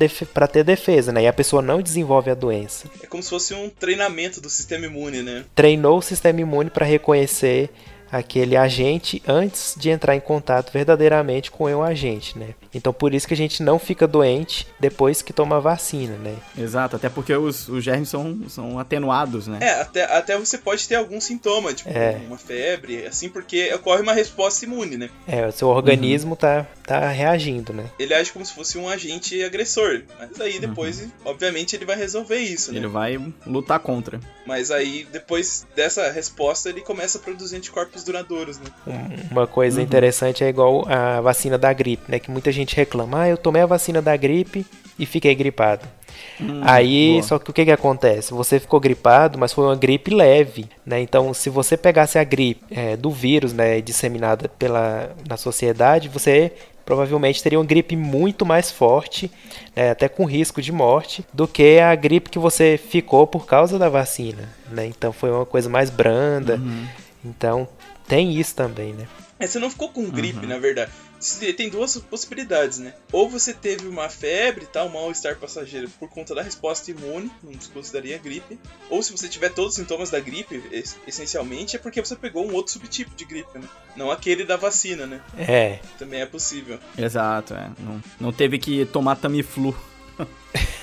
ter 0.50 0.64
defesa, 0.64 1.12
né? 1.12 1.22
E 1.22 1.28
a 1.28 1.32
pessoa 1.32 1.62
não 1.62 1.82
desenvolve 1.82 2.30
a 2.30 2.34
doença. 2.34 2.88
É 3.02 3.06
como 3.06 3.22
se 3.22 3.30
fosse 3.30 3.54
um 3.54 3.68
treinamento 3.68 4.40
do 4.40 4.48
sistema 4.48 4.86
imune, 4.86 5.22
né? 5.22 5.44
Treinou 5.54 5.98
o 5.98 6.02
sistema 6.02 6.40
imune 6.40 6.70
para 6.70 6.86
reconhecer 6.86 7.70
aquele 8.10 8.56
agente 8.56 9.22
antes 9.26 9.74
de 9.76 9.90
entrar 9.90 10.16
em 10.16 10.20
contato 10.20 10.72
verdadeiramente 10.72 11.50
com 11.50 11.64
o 11.64 11.82
agente, 11.82 12.38
né? 12.38 12.54
Então 12.74 12.92
por 12.92 13.14
isso 13.14 13.26
que 13.26 13.34
a 13.34 13.36
gente 13.36 13.62
não 13.62 13.78
fica 13.78 14.06
doente 14.06 14.66
depois 14.78 15.22
que 15.22 15.32
toma 15.32 15.56
a 15.56 15.60
vacina, 15.60 16.16
né? 16.16 16.36
Exato, 16.56 16.96
até 16.96 17.08
porque 17.08 17.32
os, 17.34 17.68
os 17.68 17.82
germes 17.82 18.08
são, 18.08 18.38
são 18.48 18.78
atenuados, 18.78 19.46
né? 19.46 19.58
É, 19.60 19.80
até, 19.80 20.04
até 20.04 20.38
você 20.38 20.58
pode 20.58 20.86
ter 20.88 20.96
algum 20.96 21.20
sintoma, 21.20 21.72
tipo 21.72 21.90
é. 21.90 22.20
uma 22.26 22.38
febre, 22.38 23.06
assim, 23.06 23.28
porque 23.28 23.72
ocorre 23.74 24.02
uma 24.02 24.12
resposta 24.12 24.64
imune, 24.64 24.96
né? 24.96 25.10
É, 25.26 25.46
o 25.46 25.52
seu 25.52 25.68
organismo 25.68 26.30
uhum. 26.30 26.36
tá, 26.36 26.66
tá 26.84 27.08
reagindo, 27.08 27.72
né? 27.72 27.90
Ele 27.98 28.14
age 28.14 28.32
como 28.32 28.44
se 28.44 28.52
fosse 28.52 28.78
um 28.78 28.88
agente 28.88 29.42
agressor, 29.42 30.02
mas 30.18 30.40
aí 30.40 30.58
depois, 30.58 31.00
uhum. 31.00 31.10
obviamente, 31.24 31.76
ele 31.76 31.84
vai 31.84 31.96
resolver 31.96 32.38
isso, 32.38 32.72
né? 32.72 32.78
Ele 32.78 32.88
vai 32.88 33.18
lutar 33.46 33.78
contra. 33.80 34.20
Mas 34.46 34.70
aí, 34.70 35.06
depois 35.12 35.66
dessa 35.76 36.10
resposta, 36.10 36.68
ele 36.68 36.80
começa 36.80 37.18
a 37.18 37.20
produzir 37.20 37.56
anticorpos 37.56 37.99
duradouros, 38.04 38.58
né? 38.58 38.66
Uma 39.30 39.46
coisa 39.46 39.78
uhum. 39.78 39.84
interessante 39.84 40.44
é 40.44 40.48
igual 40.48 40.86
a 40.88 41.20
vacina 41.20 41.56
da 41.56 41.72
gripe, 41.72 42.04
né? 42.08 42.18
Que 42.18 42.30
muita 42.30 42.50
gente 42.52 42.76
reclama, 42.76 43.22
ah, 43.22 43.28
eu 43.28 43.36
tomei 43.36 43.62
a 43.62 43.66
vacina 43.66 44.00
da 44.00 44.16
gripe 44.16 44.66
e 44.98 45.06
fiquei 45.06 45.34
gripado. 45.34 45.86
Hum, 46.40 46.60
Aí, 46.62 47.12
boa. 47.12 47.22
só 47.22 47.38
que 47.38 47.50
o 47.50 47.52
que, 47.52 47.64
que 47.64 47.70
acontece? 47.70 48.32
Você 48.32 48.58
ficou 48.58 48.80
gripado, 48.80 49.38
mas 49.38 49.52
foi 49.52 49.64
uma 49.64 49.76
gripe 49.76 50.14
leve, 50.14 50.66
né? 50.84 51.00
Então, 51.00 51.32
se 51.34 51.50
você 51.50 51.76
pegasse 51.76 52.18
a 52.18 52.24
gripe 52.24 52.62
é, 52.70 52.96
do 52.96 53.10
vírus, 53.10 53.52
né, 53.52 53.80
disseminada 53.80 54.48
pela, 54.48 55.10
na 55.28 55.36
sociedade, 55.36 56.08
você 56.08 56.52
provavelmente 56.84 57.42
teria 57.42 57.58
uma 57.58 57.64
gripe 57.64 57.94
muito 57.94 58.44
mais 58.44 58.70
forte, 58.70 59.30
né, 59.76 59.90
até 59.90 60.08
com 60.08 60.24
risco 60.24 60.60
de 60.60 60.72
morte, 60.72 61.24
do 61.32 61.46
que 61.46 61.78
a 61.78 61.94
gripe 61.94 62.30
que 62.30 62.38
você 62.38 62.78
ficou 62.78 63.26
por 63.26 63.46
causa 63.46 63.78
da 63.78 63.88
vacina, 63.88 64.48
né? 64.70 64.86
Então, 64.86 65.12
foi 65.12 65.30
uma 65.30 65.46
coisa 65.46 65.68
mais 65.68 65.90
branda. 65.90 66.56
Uhum. 66.56 66.86
Então, 67.24 67.68
tem 68.08 68.38
isso 68.38 68.54
também, 68.54 68.92
né? 68.92 69.06
É, 69.38 69.46
você 69.46 69.58
não 69.58 69.70
ficou 69.70 69.88
com 69.88 70.10
gripe, 70.10 70.40
uhum. 70.40 70.48
na 70.48 70.58
verdade. 70.58 70.92
Tem 71.56 71.68
duas 71.68 71.96
possibilidades, 71.98 72.78
né? 72.78 72.94
Ou 73.12 73.28
você 73.28 73.54
teve 73.54 73.86
uma 73.88 74.08
febre, 74.08 74.66
tal, 74.66 74.86
um 74.86 74.92
mal-estar 74.92 75.36
passageiro 75.36 75.88
por 75.98 76.08
conta 76.08 76.34
da 76.34 76.42
resposta 76.42 76.90
imune, 76.90 77.30
não 77.42 77.58
se 77.58 77.70
consideraria 77.70 78.18
gripe. 78.18 78.58
Ou 78.90 79.02
se 79.02 79.12
você 79.12 79.28
tiver 79.28 79.50
todos 79.50 79.72
os 79.72 79.76
sintomas 79.76 80.10
da 80.10 80.20
gripe, 80.20 80.62
essencialmente, 81.06 81.76
é 81.76 81.78
porque 81.78 82.00
você 82.00 82.16
pegou 82.16 82.46
um 82.46 82.54
outro 82.54 82.72
subtipo 82.72 83.14
de 83.14 83.24
gripe, 83.24 83.58
né? 83.58 83.68
Não 83.96 84.10
aquele 84.10 84.44
da 84.44 84.56
vacina, 84.56 85.06
né? 85.06 85.20
É. 85.38 85.78
Também 85.98 86.20
é 86.20 86.26
possível. 86.26 86.78
Exato, 86.96 87.54
é. 87.54 87.70
Não, 87.78 88.02
não 88.18 88.32
teve 88.32 88.58
que 88.58 88.84
tomar 88.86 89.16
Tamiflu. 89.16 89.74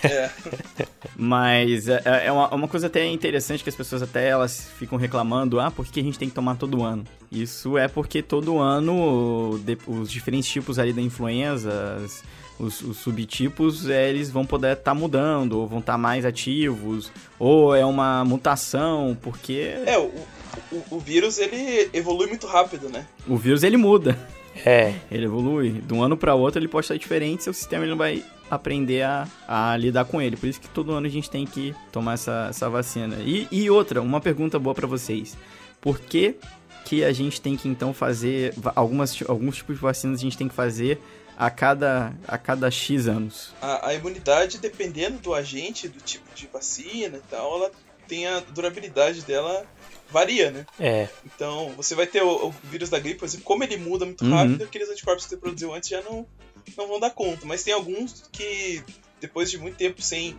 É. 0.04 0.30
Mas 1.16 1.88
é, 1.88 2.02
é, 2.06 2.28
é 2.28 2.32
uma, 2.32 2.54
uma, 2.54 2.68
coisa 2.68 2.88
até 2.88 3.06
interessante 3.08 3.64
que 3.64 3.70
as 3.70 3.76
pessoas 3.76 4.02
até 4.02 4.28
elas 4.28 4.70
ficam 4.78 4.98
reclamando, 4.98 5.60
ah, 5.60 5.72
por 5.72 5.86
que 5.86 6.00
a 6.00 6.04
gente 6.04 6.20
tem 6.20 6.30
que 6.30 6.36
tomar 6.36 6.56
todo 6.56 6.84
ano? 6.84 7.04
Isso 7.32 7.78
é 7.78 7.88
porque 7.88 8.22
todo 8.22 8.60
ano 8.60 9.60
de, 9.64 9.78
os 9.88 10.12
diferentes 10.12 10.50
tipos 10.50 10.78
ali 10.78 10.94
da 10.94 11.02
influenza, 11.02 11.98
os, 12.60 12.82
os, 12.82 12.98
subtipos, 12.98 13.90
é, 13.90 14.10
eles 14.10 14.30
vão 14.30 14.46
poder 14.46 14.74
estar 14.74 14.92
tá 14.92 14.94
mudando, 14.94 15.60
ou 15.60 15.68
vão 15.68 15.80
estar 15.80 15.94
tá 15.94 15.98
mais 15.98 16.26
ativos, 16.26 17.12
ou 17.40 17.76
é 17.76 17.86
uma 17.86 18.24
mutação, 18.24 19.18
porque... 19.22 19.74
É, 19.86 19.98
o, 19.98 20.12
o, 20.72 20.84
o 20.92 21.00
vírus, 21.00 21.38
ele 21.38 21.90
evolui 21.94 22.28
muito 22.28 22.48
rápido, 22.48 22.90
né? 22.90 23.06
O 23.28 23.38
vírus, 23.38 23.64
ele 23.64 23.78
muda. 23.78 24.18
É. 24.66 24.96
Ele 25.12 25.26
evolui. 25.26 25.72
De 25.72 25.94
um 25.94 26.02
ano 26.02 26.18
para 26.18 26.34
outro 26.34 26.60
ele 26.60 26.68
pode 26.68 26.86
estar 26.86 26.98
diferente, 26.98 27.44
seu 27.44 27.54
sistema 27.54 27.84
ele 27.84 27.92
não 27.92 27.98
vai 27.98 28.24
aprender 28.50 29.04
a, 29.04 29.28
a 29.48 29.78
lidar 29.78 30.06
com 30.06 30.22
ele. 30.22 30.38
Por 30.38 30.48
isso 30.48 30.60
que 30.60 30.70
todo 30.70 30.92
ano 30.92 31.08
a 31.08 31.10
gente 31.10 31.30
tem 31.30 31.46
que 31.46 31.76
tomar 31.92 32.14
essa, 32.14 32.48
essa 32.50 32.70
vacina. 32.70 33.18
E, 33.18 33.48
e 33.52 33.70
outra, 33.70 34.02
uma 34.02 34.22
pergunta 34.22 34.58
boa 34.58 34.74
para 34.74 34.88
vocês. 34.88 35.38
Por 35.82 36.00
que, 36.00 36.36
que 36.86 37.04
a 37.04 37.12
gente 37.12 37.42
tem 37.42 37.56
que 37.56 37.68
então 37.68 37.94
fazer 37.94 38.54
algumas, 38.76 39.18
alguns 39.28 39.58
tipos 39.58 39.76
de 39.76 39.82
vacinas 39.82 40.20
a 40.20 40.24
gente 40.24 40.38
tem 40.38 40.48
que 40.48 40.56
fazer 40.56 41.00
a 41.38 41.50
cada, 41.50 42.14
a 42.28 42.38
cada 42.38 42.72
X 42.72 43.08
anos? 43.08 43.54
A, 43.62 43.90
a 43.90 43.94
imunidade, 43.94 44.58
dependendo 44.58 45.20
do 45.20 45.34
agente, 45.34 45.88
do 45.88 46.00
tipo 46.00 46.34
de 46.34 46.48
vacina 46.48 47.18
e 47.18 47.30
tal, 47.30 47.58
ela 47.58 47.72
tem 48.08 48.26
a 48.26 48.40
durabilidade 48.40 49.22
dela 49.22 49.66
varia, 50.10 50.50
né? 50.52 50.66
É. 50.80 51.10
Então, 51.26 51.74
você 51.76 51.94
vai 51.94 52.08
ter 52.08 52.24
o, 52.24 52.48
o 52.48 52.52
vírus 52.64 52.90
da 52.90 52.98
gripe, 52.98 53.20
por 53.20 53.26
exemplo, 53.26 53.46
como 53.46 53.64
ele 53.64 53.78
muda 53.78 54.06
muito 54.06 54.24
uhum. 54.24 54.34
rápido, 54.34 54.64
aqueles 54.64 54.90
anticorpos 54.90 55.26
que 55.26 55.30
você 55.30 55.38
produziu 55.38 55.74
antes 55.74 55.90
já 55.90 56.02
não, 56.02 56.26
não 56.76 56.88
vão 56.88 57.00
dar 57.00 57.12
conta. 57.12 57.46
Mas 57.46 57.64
tem 57.64 57.74
alguns 57.74 58.24
que, 58.32 58.84
depois 59.20 59.50
de 59.52 59.58
muito 59.58 59.78
tempo 59.78 60.02
sem 60.02 60.36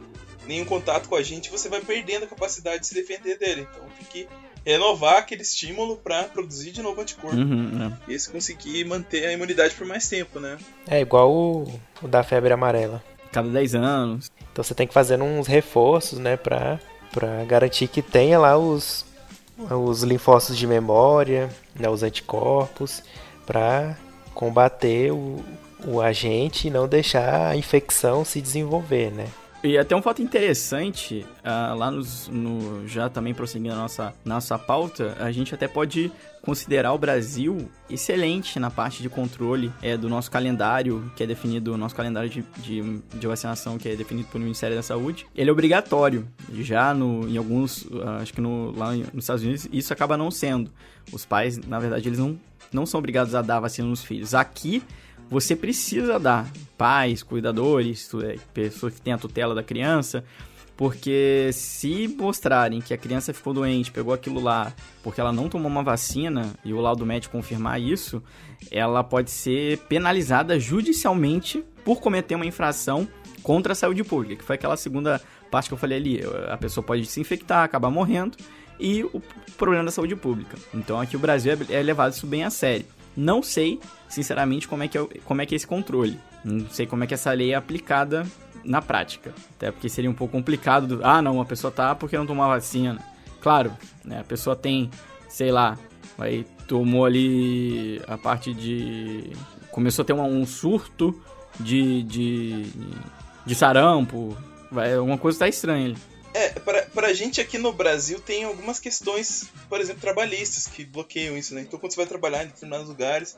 nenhum 0.46 0.64
contato 0.64 1.08
com 1.08 1.16
a 1.16 1.22
gente, 1.22 1.50
você 1.50 1.68
vai 1.68 1.80
perdendo 1.80 2.24
a 2.24 2.28
capacidade 2.28 2.80
de 2.80 2.86
se 2.86 2.94
defender 2.94 3.38
dele. 3.38 3.68
Então 3.70 3.84
tem 3.98 4.06
que 4.06 4.28
renovar 4.64 5.18
aquele 5.18 5.42
estímulo 5.42 5.96
para 5.96 6.24
produzir 6.24 6.72
de 6.72 6.82
novo 6.82 7.00
anticorpo. 7.00 7.36
Uhum, 7.36 7.92
é. 8.08 8.12
E 8.12 8.18
se 8.18 8.30
conseguir 8.30 8.84
manter 8.84 9.26
a 9.26 9.32
imunidade 9.32 9.74
por 9.74 9.86
mais 9.86 10.08
tempo, 10.08 10.40
né? 10.40 10.58
É 10.86 11.00
igual 11.00 11.30
o, 11.32 11.80
o 12.02 12.08
da 12.08 12.22
febre 12.22 12.52
amarela. 12.52 13.02
Cada 13.30 13.48
10 13.48 13.74
anos. 13.74 14.30
Então 14.52 14.64
você 14.64 14.74
tem 14.74 14.86
que 14.86 14.94
fazer 14.94 15.20
uns 15.20 15.46
reforços, 15.46 16.18
né, 16.18 16.36
pra, 16.36 16.80
pra 17.12 17.44
garantir 17.44 17.88
que 17.88 18.02
tenha 18.02 18.38
lá 18.38 18.56
os, 18.58 19.04
os 19.58 20.02
linfócitos 20.02 20.56
de 20.56 20.66
memória, 20.66 21.48
né, 21.74 21.88
os 21.88 22.02
anticorpos, 22.02 23.02
para 23.46 23.96
combater 24.34 25.12
o, 25.12 25.44
o 25.86 26.00
agente 26.00 26.68
e 26.68 26.70
não 26.70 26.88
deixar 26.88 27.50
a 27.50 27.56
infecção 27.56 28.24
se 28.24 28.40
desenvolver, 28.40 29.10
né? 29.10 29.26
E 29.62 29.76
até 29.76 29.96
um 29.96 30.00
fato 30.00 30.22
interessante, 30.22 31.26
uh, 31.40 31.76
lá 31.76 31.90
nos, 31.90 32.28
no, 32.28 32.86
já 32.86 33.08
também 33.08 33.34
prosseguindo 33.34 33.74
a 33.74 33.76
nossa, 33.76 34.14
nossa 34.24 34.56
pauta, 34.56 35.16
a 35.18 35.32
gente 35.32 35.52
até 35.52 35.66
pode 35.66 36.12
considerar 36.42 36.92
o 36.92 36.98
Brasil 36.98 37.68
excelente 37.90 38.60
na 38.60 38.70
parte 38.70 39.02
de 39.02 39.08
controle 39.08 39.72
é, 39.82 39.96
do 39.96 40.08
nosso 40.08 40.30
calendário, 40.30 41.10
que 41.16 41.24
é 41.24 41.26
definido, 41.26 41.76
nosso 41.76 41.94
calendário 41.94 42.30
de, 42.30 42.44
de, 42.58 43.00
de, 43.12 43.26
vacinação, 43.26 43.78
que 43.78 43.88
é 43.88 43.96
definido 43.96 44.28
pelo 44.28 44.44
Ministério 44.44 44.76
da 44.76 44.82
Saúde. 44.82 45.26
Ele 45.34 45.50
é 45.50 45.52
obrigatório. 45.52 46.28
Já 46.54 46.94
no, 46.94 47.28
em 47.28 47.36
alguns, 47.36 47.82
uh, 47.82 48.20
acho 48.22 48.32
que 48.32 48.40
no, 48.40 48.70
lá 48.76 48.92
nos 48.92 49.24
Estados 49.24 49.42
Unidos, 49.42 49.68
isso 49.72 49.92
acaba 49.92 50.16
não 50.16 50.30
sendo. 50.30 50.70
Os 51.12 51.26
pais, 51.26 51.58
na 51.58 51.80
verdade, 51.80 52.08
eles 52.08 52.20
não, 52.20 52.38
não 52.72 52.86
são 52.86 52.98
obrigados 52.98 53.34
a 53.34 53.42
dar 53.42 53.58
vacina 53.58 53.88
nos 53.88 54.04
filhos. 54.04 54.34
Aqui, 54.34 54.84
você 55.30 55.54
precisa 55.54 56.18
dar 56.18 56.50
pais, 56.76 57.22
cuidadores, 57.22 58.08
é, 58.22 58.36
pessoas 58.54 58.94
que 58.94 59.00
têm 59.00 59.12
a 59.12 59.18
tutela 59.18 59.54
da 59.54 59.62
criança, 59.62 60.24
porque 60.76 61.50
se 61.52 62.06
mostrarem 62.06 62.80
que 62.80 62.94
a 62.94 62.96
criança 62.96 63.34
ficou 63.34 63.52
doente, 63.52 63.90
pegou 63.90 64.14
aquilo 64.14 64.40
lá, 64.40 64.72
porque 65.02 65.20
ela 65.20 65.32
não 65.32 65.48
tomou 65.48 65.68
uma 65.68 65.82
vacina 65.82 66.52
e 66.64 66.72
o 66.72 66.80
laudo 66.80 67.04
médico 67.04 67.36
confirmar 67.36 67.80
isso, 67.80 68.22
ela 68.70 69.02
pode 69.02 69.30
ser 69.30 69.78
penalizada 69.88 70.58
judicialmente 70.58 71.64
por 71.84 72.00
cometer 72.00 72.36
uma 72.36 72.46
infração 72.46 73.08
contra 73.42 73.72
a 73.72 73.76
saúde 73.76 74.04
pública, 74.04 74.36
que 74.36 74.44
foi 74.44 74.54
aquela 74.54 74.76
segunda 74.76 75.20
parte 75.50 75.68
que 75.68 75.74
eu 75.74 75.78
falei 75.78 75.98
ali. 75.98 76.20
A 76.48 76.56
pessoa 76.56 76.84
pode 76.84 77.04
se 77.06 77.20
infectar, 77.20 77.64
acabar 77.64 77.90
morrendo, 77.90 78.36
e 78.78 79.02
o 79.02 79.20
problema 79.56 79.84
da 79.84 79.90
saúde 79.90 80.14
pública. 80.14 80.56
Então 80.72 81.00
aqui 81.00 81.16
o 81.16 81.18
Brasil 81.18 81.52
é, 81.52 81.74
é 81.74 81.82
levado 81.82 82.12
isso 82.12 82.26
bem 82.26 82.44
a 82.44 82.50
sério. 82.50 82.86
Não 83.18 83.42
sei, 83.42 83.80
sinceramente, 84.08 84.68
como 84.68 84.84
é, 84.84 84.86
que 84.86 84.96
é, 84.96 85.04
como 85.24 85.42
é 85.42 85.46
que 85.46 85.52
é 85.52 85.56
esse 85.56 85.66
controle. 85.66 86.20
Não 86.44 86.70
sei 86.70 86.86
como 86.86 87.02
é 87.02 87.06
que 87.08 87.14
essa 87.14 87.32
lei 87.32 87.50
é 87.50 87.56
aplicada 87.56 88.24
na 88.64 88.80
prática. 88.80 89.34
Até 89.56 89.72
porque 89.72 89.88
seria 89.88 90.08
um 90.08 90.14
pouco 90.14 90.30
complicado. 90.30 90.86
Do, 90.86 91.00
ah, 91.04 91.20
não, 91.20 91.34
uma 91.34 91.44
pessoa 91.44 91.72
tá 91.72 91.96
porque 91.96 92.16
não 92.16 92.24
tomou 92.24 92.44
a 92.44 92.54
vacina. 92.54 92.96
Claro, 93.40 93.72
né, 94.04 94.20
a 94.20 94.24
pessoa 94.24 94.54
tem, 94.54 94.88
sei 95.28 95.50
lá, 95.50 95.76
aí 96.16 96.46
tomou 96.68 97.04
ali 97.04 98.00
a 98.06 98.16
parte 98.16 98.54
de. 98.54 99.32
Começou 99.72 100.04
a 100.04 100.06
ter 100.06 100.12
um 100.12 100.46
surto 100.46 101.20
de, 101.58 102.04
de, 102.04 102.66
de 103.44 103.54
sarampo. 103.56 104.36
Vai, 104.70 104.94
alguma 104.94 105.18
coisa 105.18 105.40
tá 105.40 105.48
estranha 105.48 105.86
ali. 105.86 105.96
É, 106.34 106.50
pra, 106.50 106.82
pra 106.82 107.12
gente 107.12 107.40
aqui 107.40 107.58
no 107.58 107.72
Brasil 107.72 108.20
tem 108.20 108.44
algumas 108.44 108.78
questões, 108.78 109.44
por 109.68 109.80
exemplo, 109.80 110.00
trabalhistas 110.00 110.66
que 110.66 110.84
bloqueiam 110.84 111.36
isso, 111.36 111.54
né? 111.54 111.62
Então 111.62 111.78
quando 111.78 111.92
você 111.92 111.96
vai 111.96 112.06
trabalhar 112.06 112.44
em 112.44 112.48
determinados 112.48 112.88
lugares, 112.88 113.36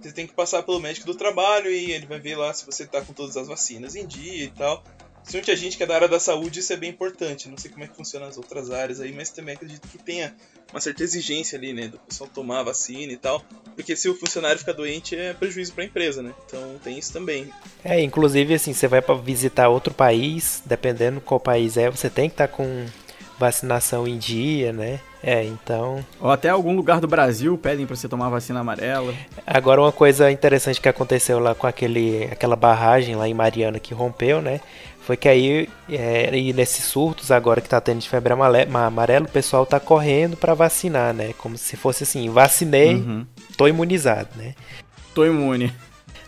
você 0.00 0.12
tem 0.12 0.26
que 0.26 0.32
passar 0.32 0.62
pelo 0.62 0.80
médico 0.80 1.06
do 1.06 1.14
trabalho 1.14 1.70
e 1.70 1.90
ele 1.90 2.06
vai 2.06 2.20
ver 2.20 2.36
lá 2.36 2.54
se 2.54 2.64
você 2.64 2.86
tá 2.86 3.02
com 3.02 3.12
todas 3.12 3.36
as 3.36 3.48
vacinas 3.48 3.96
em 3.96 4.06
dia 4.06 4.44
e 4.44 4.50
tal. 4.50 4.84
Principalmente 5.28 5.50
a 5.50 5.56
gente 5.56 5.76
que 5.76 5.82
é 5.82 5.86
da 5.86 5.94
área 5.94 6.08
da 6.08 6.18
saúde, 6.18 6.60
isso 6.60 6.72
é 6.72 6.76
bem 6.76 6.88
importante. 6.88 7.50
Não 7.50 7.58
sei 7.58 7.70
como 7.70 7.84
é 7.84 7.86
que 7.86 7.94
funciona 7.94 8.24
nas 8.24 8.38
outras 8.38 8.70
áreas 8.70 8.98
aí, 8.98 9.12
mas 9.12 9.28
também 9.28 9.54
acredito 9.54 9.86
que 9.86 9.98
tenha 9.98 10.34
uma 10.72 10.80
certa 10.80 11.02
exigência 11.02 11.58
ali, 11.58 11.74
né? 11.74 11.88
Do 11.88 11.98
pessoal 11.98 12.30
tomar 12.32 12.60
a 12.60 12.62
vacina 12.62 13.12
e 13.12 13.16
tal. 13.18 13.44
Porque 13.74 13.94
se 13.94 14.08
o 14.08 14.14
funcionário 14.14 14.58
ficar 14.58 14.72
doente, 14.72 15.14
é 15.14 15.34
prejuízo 15.34 15.74
para 15.74 15.84
a 15.84 15.86
empresa, 15.86 16.22
né? 16.22 16.32
Então 16.46 16.80
tem 16.82 16.98
isso 16.98 17.12
também. 17.12 17.52
É, 17.84 18.00
inclusive, 18.00 18.54
assim, 18.54 18.72
você 18.72 18.88
vai 18.88 19.02
para 19.02 19.16
visitar 19.16 19.68
outro 19.68 19.92
país, 19.92 20.62
dependendo 20.64 21.20
qual 21.20 21.38
país 21.38 21.76
é, 21.76 21.90
você 21.90 22.08
tem 22.08 22.30
que 22.30 22.34
estar 22.34 22.48
tá 22.48 22.54
com 22.54 22.86
vacinação 23.38 24.08
em 24.08 24.16
dia, 24.16 24.72
né? 24.72 24.98
É, 25.22 25.44
então. 25.44 26.02
Ou 26.20 26.30
até 26.30 26.48
algum 26.48 26.74
lugar 26.74 27.00
do 27.00 27.06
Brasil 27.06 27.58
pedem 27.58 27.84
para 27.84 27.96
você 27.96 28.08
tomar 28.08 28.30
vacina 28.30 28.60
amarela. 28.60 29.12
Agora, 29.46 29.82
uma 29.82 29.92
coisa 29.92 30.30
interessante 30.30 30.80
que 30.80 30.88
aconteceu 30.88 31.38
lá 31.38 31.54
com 31.54 31.66
aquele, 31.66 32.24
aquela 32.24 32.56
barragem 32.56 33.14
lá 33.14 33.28
em 33.28 33.34
Mariana 33.34 33.78
que 33.78 33.92
rompeu, 33.92 34.40
né? 34.40 34.60
Foi 35.08 35.16
que 35.16 35.26
aí, 35.26 35.70
é, 35.88 36.36
e 36.36 36.52
nesses 36.52 36.84
surtos 36.84 37.30
agora 37.30 37.62
que 37.62 37.68
tá 37.70 37.80
tendo 37.80 37.98
de 37.98 38.06
febre 38.06 38.30
amarelo, 38.30 39.24
o 39.24 39.30
pessoal 39.30 39.64
tá 39.64 39.80
correndo 39.80 40.36
para 40.36 40.52
vacinar, 40.52 41.14
né? 41.14 41.32
Como 41.38 41.56
se 41.56 41.78
fosse 41.78 42.02
assim, 42.02 42.28
vacinei, 42.28 42.96
uhum. 42.96 43.24
tô 43.56 43.66
imunizado, 43.66 44.28
né? 44.36 44.54
Tô 45.14 45.24
imune. 45.24 45.72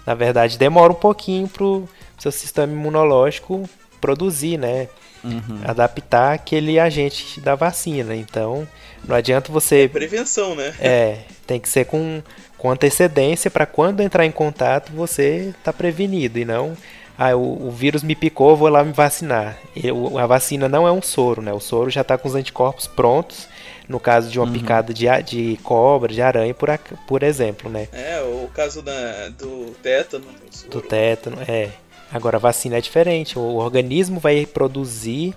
Na 0.07 0.15
verdade, 0.15 0.57
demora 0.57 0.91
um 0.91 0.97
pouquinho 0.97 1.47
pro 1.47 1.87
seu 2.19 2.33
sistema 2.33 2.73
imunológico 2.73 3.69
produzir, 4.01 4.57
né? 4.57 4.89
Uhum. 5.23 5.61
Adaptar 5.63 6.33
aquele 6.33 6.81
agente 6.81 7.39
da 7.39 7.55
vacina. 7.55 8.17
Então, 8.17 8.67
não 9.05 9.15
adianta 9.15 9.53
você. 9.53 9.83
É 9.83 9.89
prevenção, 9.89 10.55
né? 10.55 10.75
É, 10.81 11.19
tem 11.47 11.61
que 11.61 11.69
ser 11.69 11.85
com, 11.85 12.23
com 12.57 12.71
antecedência 12.71 13.51
para 13.51 13.67
quando 13.67 14.01
entrar 14.01 14.25
em 14.25 14.33
contato 14.33 14.91
você 14.91 15.53
tá 15.63 15.71
prevenido 15.71 16.39
e 16.39 16.47
não 16.47 16.75
ah, 17.23 17.37
o, 17.37 17.69
o, 17.69 17.71
vírus 17.71 18.03
me 18.03 18.15
picou, 18.15 18.57
vou 18.57 18.71
lá 18.71 18.83
me 18.83 18.95
vacinar. 18.95 19.59
Eu, 19.77 20.17
a 20.17 20.27
vacina 20.27 20.71
não 20.71 20.89
é 20.89 20.91
um 20.91 21.03
soro, 21.03 21.43
né? 21.43 21.53
O 21.53 21.61
soro 21.61 21.91
já 21.91 22.01
está 22.01 22.17
com 22.17 22.27
os 22.27 22.35
anticorpos 22.35 22.87
prontos, 22.87 23.47
no 23.87 24.01
caso 24.01 24.31
de 24.31 24.39
uma 24.39 24.47
uhum. 24.47 24.55
picada 24.55 24.95
de, 24.95 25.05
de 25.23 25.59
cobra, 25.63 26.11
de 26.15 26.23
aranha, 26.23 26.55
por, 26.55 26.71
por 27.07 27.23
exemplo, 27.23 27.69
né? 27.69 27.89
É, 27.93 28.23
o 28.23 28.49
caso 28.55 28.81
da, 28.81 29.29
do 29.29 29.73
tétano. 29.83 30.25
Do 30.71 30.81
tétano, 30.81 31.37
é. 31.47 31.69
Agora 32.11 32.39
a 32.39 32.41
vacina 32.41 32.79
é 32.79 32.81
diferente, 32.81 33.39
o 33.39 33.57
organismo 33.57 34.19
vai 34.19 34.47
produzir 34.47 35.37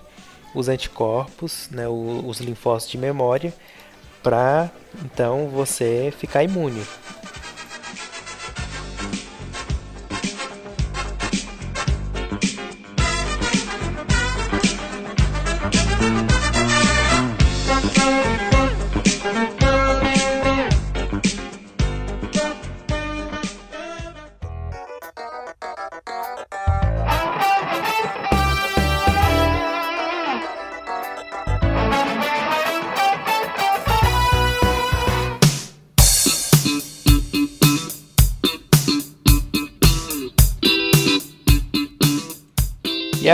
os 0.54 0.70
anticorpos, 0.70 1.68
né, 1.70 1.86
os 1.86 2.40
linfócitos 2.40 2.92
de 2.92 2.96
memória, 2.96 3.52
para 4.22 4.70
então 5.04 5.48
você 5.48 6.14
ficar 6.18 6.42
imune. 6.42 6.82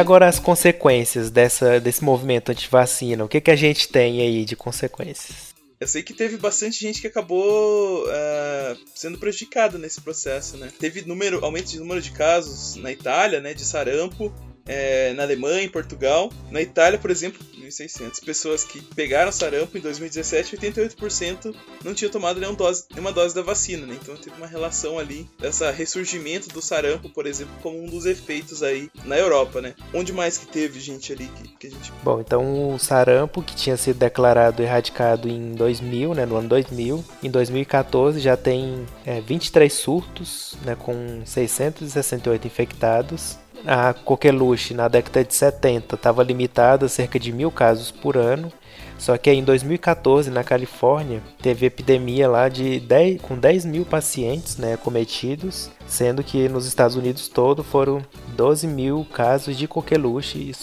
Agora 0.00 0.26
as 0.26 0.38
consequências 0.38 1.30
dessa, 1.30 1.78
desse 1.78 2.02
movimento 2.02 2.50
anti-vacina? 2.50 3.24
O 3.24 3.28
que, 3.28 3.40
que 3.40 3.50
a 3.50 3.56
gente 3.56 3.88
tem 3.88 4.20
aí 4.20 4.44
de 4.44 4.56
consequências? 4.56 5.50
Eu 5.78 5.88
sei 5.88 6.02
que 6.02 6.12
teve 6.12 6.36
bastante 6.36 6.78
gente 6.78 7.00
que 7.00 7.06
acabou 7.06 8.04
uh, 8.04 8.78
sendo 8.94 9.16
prejudicada 9.16 9.78
nesse 9.78 10.00
processo, 10.00 10.58
né? 10.58 10.70
Teve 10.78 11.02
número, 11.02 11.42
aumento 11.42 11.70
de 11.70 11.78
número 11.78 12.02
de 12.02 12.10
casos 12.10 12.76
na 12.76 12.92
Itália, 12.92 13.40
né, 13.40 13.54
de 13.54 13.64
sarampo, 13.64 14.30
é, 14.66 15.12
na 15.14 15.22
Alemanha, 15.22 15.62
em 15.62 15.68
Portugal. 15.68 16.32
Na 16.50 16.60
Itália, 16.60 16.98
por 16.98 17.10
exemplo, 17.10 17.40
1.600 17.70 18.24
pessoas 18.24 18.64
que 18.64 18.82
pegaram 18.94 19.30
sarampo 19.30 19.78
em 19.78 19.80
2017, 19.80 20.56
88% 20.56 21.54
não 21.84 21.94
tinham 21.94 22.10
tomado 22.10 22.40
nenhuma 22.40 22.56
dose, 22.56 22.84
nenhuma 22.90 23.12
dose 23.12 23.34
da 23.34 23.42
vacina, 23.42 23.86
né? 23.86 23.96
Então 24.00 24.16
teve 24.16 24.36
uma 24.36 24.46
relação 24.46 24.98
ali 24.98 25.28
dessa 25.38 25.70
ressurgimento 25.70 26.48
do 26.48 26.60
sarampo, 26.60 27.08
por 27.10 27.26
exemplo, 27.26 27.54
como 27.62 27.82
um 27.82 27.86
dos 27.86 28.06
efeitos 28.06 28.62
aí 28.62 28.90
na 29.04 29.16
Europa, 29.16 29.60
né? 29.60 29.74
Onde 29.94 30.12
mais 30.12 30.36
que 30.36 30.46
teve 30.46 30.80
gente 30.80 31.12
ali 31.12 31.28
que, 31.28 31.48
que 31.56 31.66
a 31.68 31.70
gente... 31.70 31.92
Bom, 32.02 32.20
então 32.20 32.74
o 32.74 32.78
sarampo 32.78 33.42
que 33.42 33.54
tinha 33.54 33.76
sido 33.76 33.98
declarado 33.98 34.62
erradicado 34.62 35.28
em 35.28 35.54
2000, 35.54 36.14
né, 36.14 36.26
no 36.26 36.36
ano 36.36 36.48
2000, 36.48 37.04
em 37.22 37.30
2014 37.30 38.20
já 38.20 38.36
tem 38.36 38.86
é, 39.04 39.20
23 39.20 39.72
surtos, 39.72 40.54
né, 40.64 40.74
com 40.74 41.22
668 41.24 42.46
infectados 42.46 43.38
a 43.66 43.92
coqueluche 43.92 44.74
na 44.74 44.88
década 44.88 45.24
de 45.24 45.34
70 45.34 45.94
estava 45.94 46.22
limitada 46.22 46.86
a 46.86 46.88
cerca 46.88 47.18
de 47.18 47.32
mil 47.32 47.50
casos 47.50 47.90
por 47.90 48.16
ano, 48.16 48.52
só 48.98 49.16
que 49.16 49.30
em 49.30 49.42
2014 49.42 50.30
na 50.30 50.44
Califórnia 50.44 51.22
teve 51.40 51.66
epidemia 51.66 52.28
lá 52.28 52.48
de 52.48 52.80
10, 52.80 53.22
com 53.22 53.38
10 53.38 53.64
mil 53.64 53.84
pacientes 53.84 54.58
né, 54.58 54.76
cometidos, 54.76 55.70
sendo 55.86 56.22
que 56.22 56.48
nos 56.48 56.66
Estados 56.66 56.96
Unidos 56.96 57.26
todo 57.26 57.64
foram 57.64 58.02
12 58.36 58.66
mil 58.66 59.06
casos 59.12 59.56
de 59.56 59.66
coqueluche 59.66 60.38
e 60.38 60.54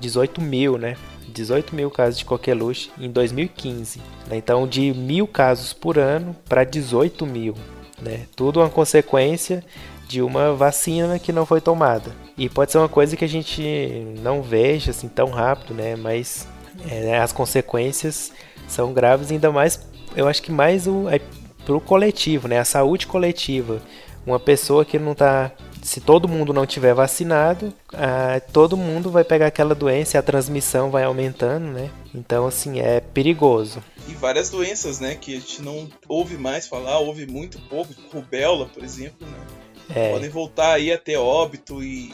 18 0.00 0.42
mil, 0.42 0.76
né? 0.76 0.96
18 1.28 1.74
mil 1.74 1.90
casos 1.90 2.18
de 2.18 2.24
coqueluche 2.24 2.90
em 2.98 3.10
2015. 3.10 3.98
Né? 4.28 4.36
Então, 4.36 4.66
de 4.66 4.92
mil 4.92 5.26
casos 5.26 5.72
por 5.72 5.98
ano 5.98 6.36
para 6.48 6.64
18 6.64 7.26
mil. 7.26 7.54
Né? 8.00 8.26
Tudo 8.34 8.60
uma 8.60 8.70
consequência 8.70 9.64
de 10.08 10.22
uma 10.22 10.54
vacina 10.54 11.18
que 11.18 11.32
não 11.32 11.44
foi 11.44 11.60
tomada. 11.60 12.12
E 12.36 12.48
pode 12.48 12.72
ser 12.72 12.78
uma 12.78 12.88
coisa 12.88 13.16
que 13.16 13.24
a 13.24 13.28
gente 13.28 13.62
não 14.20 14.42
veja 14.42 14.90
assim 14.90 15.08
tão 15.08 15.30
rápido, 15.30 15.74
né? 15.74 15.96
Mas 15.96 16.46
é, 16.88 17.00
né, 17.00 17.18
as 17.20 17.32
consequências 17.32 18.32
são 18.68 18.92
graves, 18.92 19.30
ainda 19.30 19.50
mais, 19.50 19.80
eu 20.14 20.28
acho 20.28 20.42
que 20.42 20.52
mais 20.52 20.86
o, 20.86 21.08
é, 21.08 21.20
pro 21.64 21.80
coletivo, 21.80 22.48
né? 22.48 22.58
A 22.58 22.64
saúde 22.64 23.06
coletiva. 23.06 23.80
Uma 24.26 24.40
pessoa 24.40 24.84
que 24.84 24.98
não 24.98 25.12
está 25.12 25.52
se 25.86 26.00
todo 26.00 26.26
mundo 26.26 26.52
não 26.52 26.66
tiver 26.66 26.92
vacinado, 26.92 27.72
ah, 27.94 28.40
todo 28.52 28.76
mundo 28.76 29.08
vai 29.08 29.22
pegar 29.22 29.46
aquela 29.46 29.72
doença 29.72 30.16
e 30.16 30.18
a 30.18 30.22
transmissão 30.22 30.90
vai 30.90 31.04
aumentando, 31.04 31.66
né? 31.66 31.90
Então, 32.12 32.44
assim, 32.44 32.80
é 32.80 32.98
perigoso. 32.98 33.82
E 34.08 34.12
várias 34.14 34.50
doenças, 34.50 34.98
né, 34.98 35.14
que 35.14 35.36
a 35.36 35.38
gente 35.38 35.62
não 35.62 35.88
ouve 36.08 36.36
mais 36.36 36.66
falar, 36.66 36.98
ouve 36.98 37.24
muito 37.24 37.60
pouco, 37.68 37.94
rubéola, 38.12 38.66
por 38.66 38.82
exemplo, 38.82 39.24
né? 39.28 39.38
É. 39.94 40.12
Podem 40.12 40.30
voltar 40.30 40.74
aí 40.74 40.92
a 40.92 40.98
ter 40.98 41.16
óbito 41.16 41.82
e, 41.82 42.12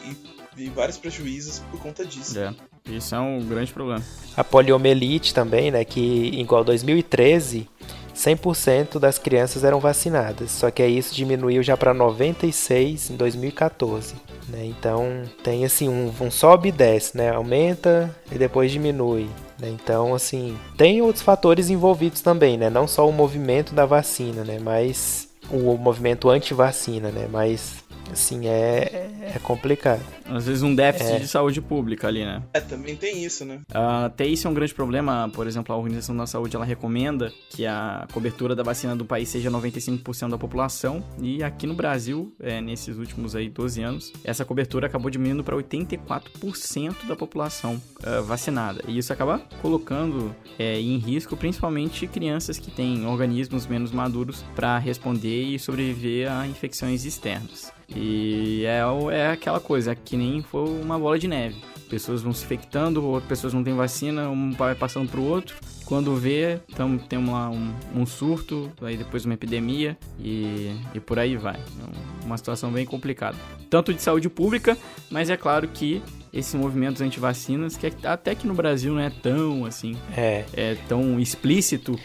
e, 0.57 0.65
e 0.65 0.69
vários 0.69 0.97
prejuízos 0.97 1.59
por 1.71 1.79
conta 1.79 2.05
disso. 2.05 2.39
É. 2.39 2.53
Isso 2.85 3.15
é 3.15 3.19
um 3.19 3.39
grande 3.41 3.71
problema. 3.71 4.03
A 4.35 4.43
poliomielite 4.43 5.33
também, 5.33 5.71
né, 5.71 5.85
que 5.85 6.31
igual 6.33 6.63
2013, 6.63 7.67
100% 8.15 8.99
das 8.99 9.17
crianças 9.17 9.63
eram 9.63 9.79
vacinadas, 9.79 10.51
só 10.51 10.69
que 10.69 10.81
aí 10.81 10.97
isso 10.97 11.15
diminuiu 11.15 11.63
já 11.63 11.75
para 11.75 11.93
96 11.93 13.09
em 13.09 13.15
2014. 13.15 14.15
Né? 14.49 14.65
Então 14.65 15.23
tem 15.43 15.65
assim 15.65 15.89
um, 15.89 16.13
um, 16.21 16.29
sobe 16.29 16.69
e 16.69 16.71
desce, 16.71 17.17
né? 17.17 17.31
aumenta 17.31 18.13
e 18.31 18.37
depois 18.37 18.71
diminui. 18.71 19.27
Né? 19.59 19.69
Então 19.69 20.13
assim 20.13 20.57
tem 20.77 21.01
outros 21.01 21.23
fatores 21.23 21.69
envolvidos 21.69 22.21
também, 22.21 22.57
né? 22.57 22.69
não 22.69 22.87
só 22.87 23.07
o 23.07 23.13
movimento 23.13 23.73
da 23.73 23.85
vacina, 23.85 24.43
né? 24.43 24.59
mas 24.59 25.29
o 25.53 25.77
movimento 25.77 26.29
anti-vacina, 26.29 27.09
né? 27.09 27.27
mas 27.31 27.82
assim, 28.13 28.47
é, 28.47 29.09
é 29.35 29.39
complicado. 29.39 30.01
Às 30.25 30.45
vezes 30.45 30.63
um 30.63 30.73
déficit 30.73 31.13
é. 31.13 31.19
de 31.19 31.27
saúde 31.27 31.61
pública 31.61 32.07
ali, 32.07 32.23
né? 32.23 32.41
É, 32.53 32.59
também 32.59 32.95
tem 32.95 33.23
isso, 33.23 33.43
né? 33.45 33.59
Uh, 33.71 34.05
até 34.05 34.25
isso 34.25 34.47
é 34.47 34.49
um 34.49 34.53
grande 34.53 34.73
problema, 34.73 35.29
por 35.33 35.45
exemplo, 35.47 35.73
a 35.73 35.77
Organização 35.77 36.15
da 36.15 36.25
Saúde, 36.25 36.55
ela 36.55 36.65
recomenda 36.65 37.31
que 37.49 37.65
a 37.65 38.07
cobertura 38.13 38.55
da 38.55 38.63
vacina 38.63 38.95
do 38.95 39.05
país 39.05 39.29
seja 39.29 39.51
95% 39.51 40.29
da 40.29 40.37
população, 40.37 41.03
e 41.21 41.43
aqui 41.43 41.67
no 41.67 41.73
Brasil, 41.73 42.33
é, 42.39 42.61
nesses 42.61 42.97
últimos 42.97 43.35
aí 43.35 43.49
12 43.49 43.81
anos, 43.81 44.13
essa 44.23 44.45
cobertura 44.45 44.87
acabou 44.87 45.09
diminuindo 45.09 45.43
para 45.43 45.55
84% 45.55 47.05
da 47.07 47.15
população 47.15 47.75
uh, 47.75 48.23
vacinada, 48.23 48.83
e 48.87 48.97
isso 48.97 49.11
acaba 49.11 49.39
colocando 49.61 50.33
é, 50.57 50.79
em 50.79 50.97
risco 50.97 51.35
principalmente 51.35 52.07
crianças 52.07 52.57
que 52.57 52.71
têm 52.71 53.05
organismos 53.05 53.67
menos 53.67 53.91
maduros 53.91 54.43
para 54.55 54.77
responder 54.77 55.43
e 55.43 55.59
sobreviver 55.59 56.31
a 56.31 56.47
infecções 56.47 57.05
externas. 57.05 57.71
E 57.89 58.63
é, 58.65 58.81
é 59.11 59.31
aquela 59.31 59.59
coisa, 59.59 59.91
é 59.91 59.95
que 59.95 60.17
nem 60.17 60.41
foi 60.41 60.67
uma 60.69 60.97
bola 60.97 61.17
de 61.17 61.27
neve. 61.27 61.55
Pessoas 61.89 62.21
vão 62.21 62.33
se 62.33 62.43
infectando, 62.43 63.03
outras 63.03 63.29
pessoas 63.29 63.53
não 63.53 63.63
têm 63.63 63.75
vacina, 63.75 64.29
um 64.29 64.51
vai 64.51 64.73
passando 64.73 65.09
pro 65.09 65.21
outro. 65.21 65.55
Quando 65.85 66.15
vê, 66.15 66.59
então, 66.69 66.97
tem 66.97 67.19
um, 67.19 67.73
um, 67.95 68.05
surto, 68.05 68.71
aí 68.81 68.97
depois 68.97 69.25
uma 69.25 69.33
epidemia 69.33 69.97
e, 70.19 70.75
e 70.93 70.99
por 70.99 71.19
aí 71.19 71.35
vai. 71.35 71.55
É 71.55 72.25
uma 72.25 72.37
situação 72.37 72.71
bem 72.71 72.85
complicada. 72.85 73.37
Tanto 73.69 73.93
de 73.93 74.01
saúde 74.01 74.29
pública, 74.29 74.77
mas 75.11 75.29
é 75.29 75.37
claro 75.37 75.67
que 75.67 76.01
esses 76.31 76.55
movimentos 76.55 77.01
anti-vacinas, 77.01 77.77
que 77.77 77.91
até 78.07 78.33
que 78.33 78.47
no 78.47 78.55
Brasil 78.55 78.93
não 78.93 79.01
é 79.01 79.09
tão 79.09 79.65
assim, 79.65 79.95
é, 80.17 80.45
é 80.53 80.75
tão 80.87 81.19
explícito, 81.19 81.99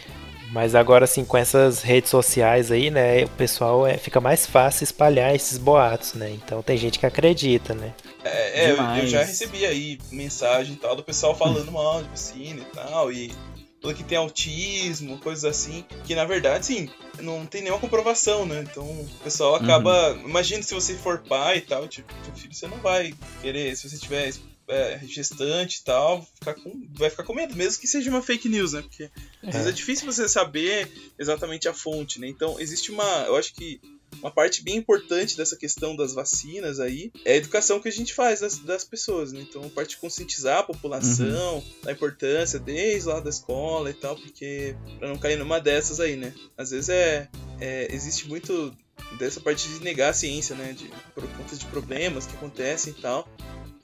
mas 0.51 0.75
agora, 0.75 1.05
assim, 1.05 1.25
com 1.25 1.37
essas 1.37 1.83
redes 1.83 2.11
sociais 2.11 2.73
aí, 2.73 2.91
né, 2.91 3.25
o 3.25 3.29
pessoal 3.31 3.87
é, 3.87 3.99
fica 3.99 4.21
mais 4.21 4.47
fácil 4.47 4.85
espalhar 4.85 5.35
esses 5.35 5.59
boatos, 5.59 6.15
né? 6.15 6.31
Então 6.31 6.63
tem 6.63 6.77
gente 6.77 6.99
que 6.99 7.07
acredita, 7.07 7.75
né? 7.75 7.95
É, 8.25 8.65
é 8.65 8.71
eu, 8.71 8.77
eu, 8.77 9.07
já 9.07 9.23
recebi 9.23 9.65
aí 9.67 9.99
mensagem 10.11 10.75
e 10.75 10.77
tal 10.77 10.97
do 10.97 11.03
pessoal 11.03 11.35
falando 11.37 11.71
mal 11.71 12.03
de 12.03 12.09
piscina 12.09 12.61
e 12.61 12.75
tal, 12.75 13.13
e 13.13 13.33
falando 13.81 13.97
que 13.97 14.05
tem 14.05 14.19
autismo, 14.19 15.19
coisas 15.19 15.45
assim, 15.45 15.85
que 16.05 16.15
na 16.15 16.25
verdade, 16.25 16.67
sim, 16.67 16.91
não 17.21 17.47
tem 17.47 17.63
nenhuma 17.63 17.81
comprovação, 17.81 18.45
né? 18.45 18.65
Então 18.71 18.85
o 18.85 19.09
pessoal 19.23 19.55
acaba. 19.55 20.13
Uhum. 20.13 20.29
Imagina 20.29 20.63
se 20.63 20.75
você 20.75 20.95
for 20.95 21.19
pai 21.19 21.59
e 21.59 21.63
tal, 21.63 21.87
tipo, 21.87 22.13
teu 22.25 22.35
filho 22.35 22.55
você 22.55 22.67
não 22.67 22.79
vai 22.79 23.15
querer, 23.41 23.77
se 23.77 23.89
você 23.89 23.99
tiver 23.99 24.33
é, 24.69 25.01
gestante 25.07 25.79
e 25.79 25.85
tal, 25.85 26.27
ficar 26.35 26.55
com, 26.55 26.87
vai 26.93 27.11
ficar 27.11 27.25
com 27.25 27.35
medo, 27.35 27.57
mesmo 27.57 27.81
que 27.81 27.87
seja 27.87 28.11
uma 28.11 28.23
fake 28.23 28.49
news, 28.49 28.75
né? 28.75 28.83
Porque 28.83 29.11
às 29.43 29.55
vezes 29.55 29.69
é 29.69 29.73
difícil 29.73 30.07
você 30.07 30.29
saber 30.29 30.91
exatamente 31.19 31.69
a 31.69 31.75
fonte, 31.75 32.21
né? 32.21 32.29
Então 32.29 32.61
existe 32.61 32.91
uma. 32.91 33.25
Eu 33.27 33.37
acho 33.37 33.55
que 33.55 33.81
uma 34.21 34.31
parte 34.31 34.63
bem 34.63 34.77
importante 34.77 35.37
dessa 35.37 35.57
questão 35.57 35.95
das 35.95 36.13
vacinas 36.13 36.81
aí 36.81 37.13
é 37.25 37.35
a 37.35 37.37
educação 37.37 37.81
que 37.81 37.89
a 37.89 37.93
gente 37.93 38.15
faz 38.15 38.41
das, 38.41 38.59
das 38.59 38.85
pessoas, 38.85 39.33
né? 39.33 39.41
Então, 39.41 39.63
a 39.63 39.71
parte 39.71 39.91
de 39.91 39.99
conscientizar 39.99 40.59
a 40.59 40.63
população 40.63 41.57
uhum. 41.57 41.65
da 41.83 41.93
importância 41.93 42.59
desde 42.59 43.09
lá 43.09 43.21
da 43.21 43.31
escola 43.31 43.91
e 43.91 43.95
tal, 43.95 44.17
porque 44.17 44.75
para 44.99 45.09
não 45.09 45.19
cair 45.19 45.39
numa 45.39 45.61
dessas 45.61 46.01
aí, 46.01 46.17
né? 46.17 46.35
Às 46.57 46.71
vezes 46.71 46.89
é, 46.89 47.29
é 47.61 47.95
existe 47.95 48.29
muito 48.29 48.75
dessa 49.19 49.41
parte 49.41 49.69
de 49.69 49.81
negar 49.85 50.11
a 50.11 50.15
ciência, 50.15 50.57
né? 50.57 50.73
De, 50.73 50.91
por 51.15 51.27
conta 51.37 51.55
de 51.55 51.65
problemas 51.67 52.27
que 52.27 52.35
acontecem 52.35 52.95
e 52.97 53.01
tal 53.01 53.29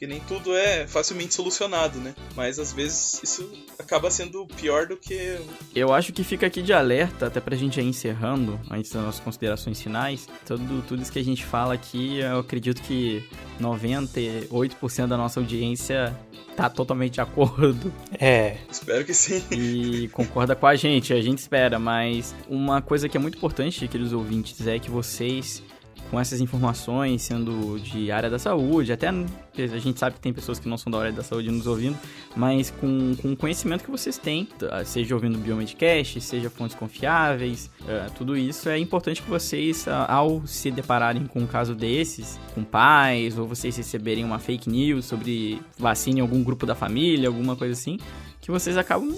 que 0.04 0.06
nem 0.06 0.20
tudo 0.20 0.54
é 0.54 0.86
facilmente 0.86 1.34
solucionado, 1.34 1.98
né? 1.98 2.14
Mas 2.36 2.58
às 2.58 2.72
vezes 2.72 3.20
isso 3.22 3.50
acaba 3.78 4.10
sendo 4.10 4.46
pior 4.46 4.86
do 4.86 4.98
que. 4.98 5.38
Eu 5.74 5.94
acho 5.94 6.12
que 6.12 6.22
fica 6.22 6.46
aqui 6.46 6.62
de 6.62 6.74
alerta, 6.74 7.26
até 7.26 7.40
pra 7.40 7.56
gente 7.56 7.80
ir 7.80 7.84
encerrando, 7.84 8.60
antes 8.70 8.92
das 8.92 9.02
nossas 9.02 9.20
considerações 9.20 9.80
finais. 9.80 10.28
Tudo, 10.44 10.82
tudo 10.86 11.02
isso 11.02 11.10
que 11.10 11.18
a 11.18 11.24
gente 11.24 11.42
fala 11.42 11.72
aqui, 11.72 12.18
eu 12.18 12.40
acredito 12.40 12.82
que 12.82 13.26
98% 13.58 15.06
da 15.06 15.16
nossa 15.16 15.40
audiência 15.40 16.14
tá 16.54 16.68
totalmente 16.68 17.14
de 17.14 17.20
acordo. 17.22 17.90
É. 18.20 18.58
Espero 18.70 19.06
que 19.06 19.14
sim. 19.14 19.42
E 19.50 20.08
concorda 20.08 20.54
com 20.54 20.66
a 20.66 20.76
gente, 20.76 21.14
a 21.14 21.20
gente 21.22 21.38
espera, 21.38 21.78
mas 21.78 22.34
uma 22.46 22.82
coisa 22.82 23.08
que 23.08 23.16
é 23.16 23.20
muito 23.20 23.38
importante, 23.38 23.88
queridos 23.88 24.12
ouvintes, 24.12 24.66
é 24.66 24.78
que 24.78 24.90
vocês 24.90 25.62
com 26.10 26.20
essas 26.20 26.40
informações, 26.40 27.22
sendo 27.22 27.78
de 27.80 28.10
área 28.10 28.30
da 28.30 28.38
saúde, 28.38 28.92
até 28.92 29.08
a 29.08 29.78
gente 29.78 29.98
sabe 29.98 30.16
que 30.16 30.20
tem 30.20 30.32
pessoas 30.32 30.58
que 30.58 30.68
não 30.68 30.76
são 30.76 30.90
da 30.90 30.98
área 30.98 31.12
da 31.12 31.22
saúde 31.22 31.50
nos 31.50 31.66
ouvindo, 31.66 31.98
mas 32.36 32.70
com, 32.70 33.14
com 33.20 33.32
o 33.32 33.36
conhecimento 33.36 33.84
que 33.84 33.90
vocês 33.90 34.18
têm, 34.18 34.48
seja 34.84 35.14
ouvindo 35.14 35.38
Biomedcast, 35.38 36.20
seja 36.20 36.50
fontes 36.50 36.76
confiáveis, 36.76 37.70
uh, 37.82 38.10
tudo 38.16 38.36
isso 38.36 38.68
é 38.68 38.78
importante 38.78 39.22
que 39.22 39.28
vocês, 39.28 39.86
uh, 39.86 39.90
ao 40.08 40.46
se 40.46 40.70
depararem 40.70 41.26
com 41.26 41.40
um 41.40 41.46
caso 41.46 41.74
desses, 41.74 42.38
com 42.54 42.62
pais, 42.62 43.38
ou 43.38 43.46
vocês 43.46 43.76
receberem 43.76 44.24
uma 44.24 44.38
fake 44.38 44.68
news 44.68 45.04
sobre 45.04 45.60
vacina 45.78 46.18
em 46.18 46.22
algum 46.22 46.42
grupo 46.42 46.66
da 46.66 46.74
família, 46.74 47.28
alguma 47.28 47.56
coisa 47.56 47.72
assim, 47.72 47.98
que 48.40 48.50
vocês 48.50 48.76
acabam, 48.76 49.10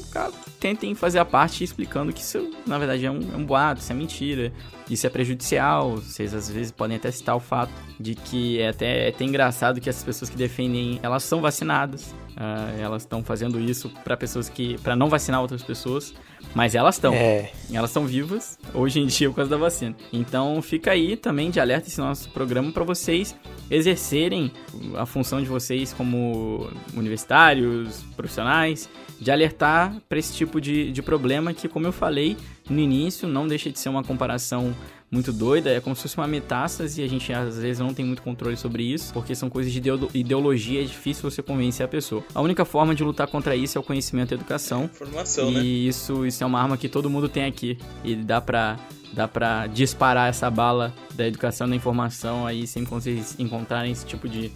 tentem 0.61 0.95
fazer 0.95 1.19
a 1.19 1.25
parte 1.25 1.65
explicando 1.65 2.13
que 2.13 2.21
isso, 2.21 2.49
na 2.65 2.79
verdade, 2.79 3.05
é 3.05 3.11
um, 3.11 3.21
é 3.35 3.37
um 3.37 3.45
boato, 3.45 3.81
isso 3.81 3.91
é 3.91 3.95
mentira, 3.95 4.53
isso 4.89 5.07
é 5.07 5.11
prejudicial. 5.11 5.97
Vocês 5.97 6.35
às 6.35 6.51
vezes 6.51 6.71
podem 6.71 6.97
até 6.97 7.11
citar 7.11 7.37
o 7.37 7.41
fato 7.41 7.73
de 7.99 8.15
que 8.15 8.61
é 8.61 8.69
até, 8.69 9.07
é 9.07 9.09
até 9.09 9.25
engraçado 9.25 9.81
que 9.81 9.89
essas 9.89 10.05
pessoas 10.05 10.31
que 10.31 10.37
defendem, 10.37 11.01
elas 11.03 11.23
são 11.25 11.41
vacinadas, 11.41 12.15
uh, 12.37 12.81
elas 12.81 13.03
estão 13.03 13.23
fazendo 13.23 13.59
isso 13.59 13.91
para 14.05 14.17
pessoas 14.17 14.49
que, 14.49 14.79
para 14.79 14.95
não 14.95 15.09
vacinar 15.09 15.41
outras 15.41 15.63
pessoas, 15.63 16.15
mas 16.55 16.75
elas 16.75 16.97
estão, 16.97 17.13
é. 17.13 17.51
elas 17.73 17.91
estão 17.91 18.07
vivas 18.07 18.59
hoje 18.73 19.01
em 19.01 19.07
dia 19.07 19.29
por 19.29 19.37
causa 19.37 19.51
da 19.51 19.57
vacina. 19.57 19.95
Então 20.13 20.61
fica 20.63 20.93
aí 20.93 21.17
também 21.17 21.51
de 21.51 21.59
alerta 21.59 21.89
esse 21.89 21.99
nosso 21.99 22.31
programa 22.31 22.71
para 22.71 22.85
vocês 22.85 23.37
exercerem 23.71 24.53
a 24.97 25.05
função 25.05 25.43
de 25.43 25.49
vocês 25.49 25.93
como 25.93 26.71
universitários, 26.95 28.05
profissionais 28.17 28.89
de 29.21 29.31
alertar 29.31 29.97
para 30.09 30.19
esse 30.19 30.35
tipo 30.35 30.61
de, 30.61 30.93
de 30.93 31.03
problema 31.03 31.55
que, 31.55 31.69
como 31.69 31.87
eu 31.87 31.93
falei 31.93 32.37
no 32.69 32.81
início, 32.81 33.29
não 33.29 33.47
deixa 33.47 33.71
de 33.71 33.79
ser 33.79 33.89
uma 33.89 34.03
comparação 34.03 34.75
muito 35.11 35.33
doida, 35.33 35.71
é 35.71 35.81
como 35.81 35.95
se 35.95 36.03
fosse 36.03 36.17
uma 36.17 36.27
metástase 36.27 37.01
e 37.01 37.05
a 37.05 37.09
gente 37.09 37.33
às 37.33 37.59
vezes 37.59 37.79
não 37.79 37.95
tem 37.95 38.05
muito 38.05 38.23
controle 38.23 38.57
sobre 38.57 38.83
isso, 38.83 39.13
porque 39.13 39.35
são 39.35 39.49
coisas 39.49 39.73
de 39.73 39.81
ideologia, 40.15 40.83
é 40.83 40.85
difícil 40.85 41.31
você 41.31 41.43
convencer 41.43 41.85
a 41.87 41.89
pessoa. 41.89 42.25
A 42.35 42.41
única 42.41 42.65
forma 42.65 42.95
de 42.95 43.05
lutar 43.05 43.29
contra 43.29 43.55
isso 43.55 43.79
é 43.79 43.81
o 43.81 43.85
conhecimento 43.85 44.33
e 44.33 44.35
a 44.35 44.37
educação. 44.37 44.85
Informação, 44.85 45.51
e 45.51 45.55
né? 45.55 45.63
isso, 45.63 46.27
isso 46.27 46.43
é 46.43 46.47
uma 46.47 46.61
arma 46.61 46.77
que 46.77 46.89
todo 46.89 47.09
mundo 47.09 47.29
tem 47.29 47.45
aqui 47.45 47.79
e 48.05 48.17
dá 48.17 48.41
pra 48.41 48.77
dá 49.13 49.27
para 49.27 49.69
disparar 49.69 50.29
essa 50.29 50.51
bala 50.51 50.93
da 51.15 51.27
educação 51.27 51.69
da 51.69 51.77
informação 51.77 52.45
aí 52.45 52.67
sem 52.67 52.83
vocês 52.85 53.37
encontrarem 53.39 53.93
esse 53.93 54.05
tipo 54.05 54.29
de 54.29 54.51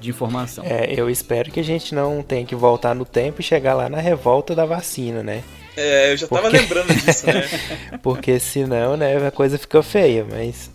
de 0.00 0.10
informação. 0.10 0.64
É, 0.66 0.92
eu 0.92 1.08
espero 1.08 1.50
que 1.50 1.58
a 1.58 1.64
gente 1.64 1.94
não 1.94 2.22
tenha 2.22 2.44
que 2.44 2.54
voltar 2.54 2.94
no 2.94 3.06
tempo 3.06 3.40
e 3.40 3.44
chegar 3.44 3.72
lá 3.72 3.88
na 3.88 3.98
revolta 3.98 4.54
da 4.54 4.66
vacina, 4.66 5.22
né? 5.22 5.42
É, 5.76 6.12
eu 6.12 6.16
já 6.16 6.26
Porque... 6.26 6.42
tava 6.42 6.56
lembrando 6.56 6.94
disso, 6.94 7.26
né? 7.26 7.44
Porque 8.02 8.38
senão, 8.38 8.96
né, 8.96 9.26
a 9.26 9.30
coisa 9.30 9.58
fica 9.58 9.82
feia, 9.82 10.24
mas 10.28 10.70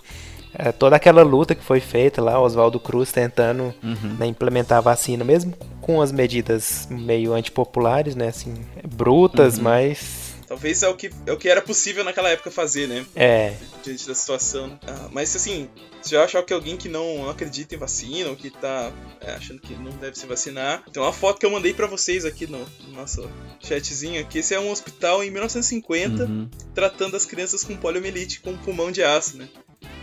é, 0.54 0.72
toda 0.72 0.96
aquela 0.96 1.22
luta 1.24 1.56
que 1.56 1.64
foi 1.64 1.80
feita 1.80 2.22
lá, 2.22 2.40
Oswaldo 2.40 2.80
Cruz 2.80 3.12
tentando 3.12 3.74
uhum. 3.84 4.16
né, 4.18 4.26
implementar 4.26 4.80
a 4.80 4.82
vacina, 4.82 5.24
mesmo 5.24 5.54
com 5.82 6.02
as 6.02 6.12
medidas 6.12 6.88
meio 6.90 7.34
antipopulares, 7.34 8.16
né, 8.16 8.28
assim, 8.28 8.54
brutas, 8.84 9.58
uhum. 9.58 9.64
mas 9.64 10.29
Talvez 10.50 10.82
é 10.82 10.90
o 10.90 10.96
que, 10.96 11.12
é 11.28 11.32
o 11.32 11.38
que 11.38 11.48
era 11.48 11.62
possível 11.62 12.04
naquela 12.04 12.28
época 12.28 12.50
fazer, 12.50 12.88
né? 12.88 13.06
É. 13.16 13.54
Diante 13.84 14.08
da 14.08 14.16
situação. 14.16 14.80
Ah, 14.82 15.08
mas 15.12 15.36
assim, 15.36 15.70
se 16.02 16.16
eu 16.16 16.24
achar 16.24 16.42
que 16.42 16.52
alguém 16.52 16.76
que 16.76 16.90
não 16.90 17.30
acredita 17.30 17.76
em 17.76 17.78
vacina 17.78 18.32
ou 18.32 18.36
que 18.36 18.50
tá 18.50 18.92
é, 19.22 19.34
achando 19.34 19.62
que 19.62 19.76
não 19.76 19.92
deve 19.92 20.18
se 20.18 20.26
vacinar, 20.26 20.84
tem 20.92 21.04
uma 21.04 21.14
foto 21.14 21.40
que 21.40 21.46
eu 21.46 21.52
mandei 21.52 21.72
para 21.72 21.86
vocês 21.86 22.26
aqui 22.26 22.48
no, 22.48 22.58
no, 22.58 22.94
nosso 22.94 23.30
chatzinho 23.60 24.20
aqui. 24.20 24.40
Esse 24.40 24.56
é 24.56 24.60
um 24.60 24.72
hospital 24.72 25.24
em 25.24 25.30
1950 25.30 26.24
uhum. 26.24 26.50
tratando 26.74 27.16
as 27.16 27.26
crianças 27.26 27.64
com 27.64 27.78
poliomielite 27.78 28.40
com 28.40 28.58
pulmão 28.58 28.92
de 28.92 29.04
aço, 29.04 29.38
né? 29.38 29.48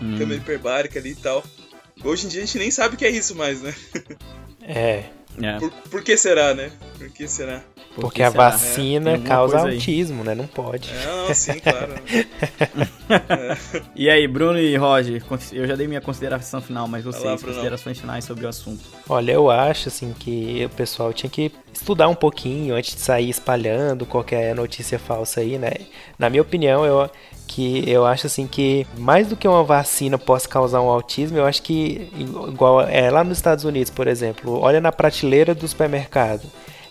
Uhum. 0.01 0.17
Câmera 0.17 0.41
hiperbárica 0.41 0.97
ali 1.01 1.11
e 1.11 1.17
tal. 1.17 1.45
Hoje 2.05 2.27
em 2.27 2.29
dia 2.29 2.43
a 2.45 2.47
gente 2.47 2.59
nem 2.59 2.71
sabe 2.71 2.95
o 2.95 2.99
que 2.99 3.05
é 3.05 3.11
isso 3.11 3.35
mais, 3.35 3.61
né? 3.61 3.75
É. 4.63 5.05
É. 5.43 5.59
Por, 5.59 5.71
por 5.71 6.03
que 6.03 6.17
será, 6.17 6.55
né? 6.55 6.71
Por 6.99 7.11
que 7.11 7.27
será? 7.29 7.63
Por 7.95 8.03
Porque 8.03 8.17
que 8.17 8.23
a 8.23 8.31
será? 8.31 8.51
vacina 8.51 9.11
É, 9.13 9.19
causa 9.19 9.55
coisa 9.55 9.69
aí. 9.69 9.75
autismo, 9.77 10.23
né? 10.25 10.35
Não 10.35 10.47
pode. 10.47 10.91
É, 10.91 11.07
não, 11.29 11.35
sim, 11.35 11.59
claro. 11.59 11.95
E 13.95 14.11
aí, 14.11 14.27
Bruno 14.29 14.59
e 14.59 14.77
Roger, 14.77 15.23
eu 15.53 15.67
já 15.67 15.75
dei 15.75 15.87
minha 15.87 16.01
consideração 16.01 16.61
final, 16.61 16.87
mas 16.89 17.05
vocês, 17.05 17.25
lá, 17.25 17.39
considerações 17.39 17.99
finais 17.99 18.25
sobre 18.25 18.45
o 18.45 18.49
assunto. 18.49 18.83
Olha, 19.09 19.33
eu 19.33 19.51
acho 19.51 19.89
assim 19.89 20.13
que 20.19 20.65
o 20.65 20.69
pessoal 20.71 21.13
tinha 21.13 21.31
que 21.31 21.51
estudar 21.73 22.09
um 22.09 22.15
pouquinho 22.15 22.75
antes 22.75 22.95
de 22.95 23.01
sair 23.01 23.31
espalhando 23.31 24.05
qualquer 24.05 24.55
notícia 24.55 24.99
falsa 24.99 25.41
aí, 25.41 25.59
né? 25.59 25.71
Na 26.19 26.29
minha 26.29 26.43
opinião, 26.43 26.85
eu 26.85 27.11
que 27.47 27.89
eu 27.89 28.05
acho 28.05 28.27
assim 28.27 28.47
que 28.47 28.87
mais 28.99 29.29
do 29.29 29.37
que 29.37 29.47
uma 29.47 29.63
vacina 29.63 30.19
possa 30.19 30.49
causar 30.49 30.81
um 30.81 30.91
autismo, 30.91 31.39
eu 31.39 31.47
acho 31.47 31.63
que 31.63 32.11
igual 32.19 32.83
é 32.83 33.11
lá 33.11 33.23
nos 33.23 33.39
Estados 33.39 33.65
Unidos, 33.65 33.91
por 33.91 34.07
exemplo, 34.07 34.59
olha 34.61 34.81
na 34.81 34.93
prateleira 34.93 35.55
do 35.55 35.67
supermercado. 35.67 36.43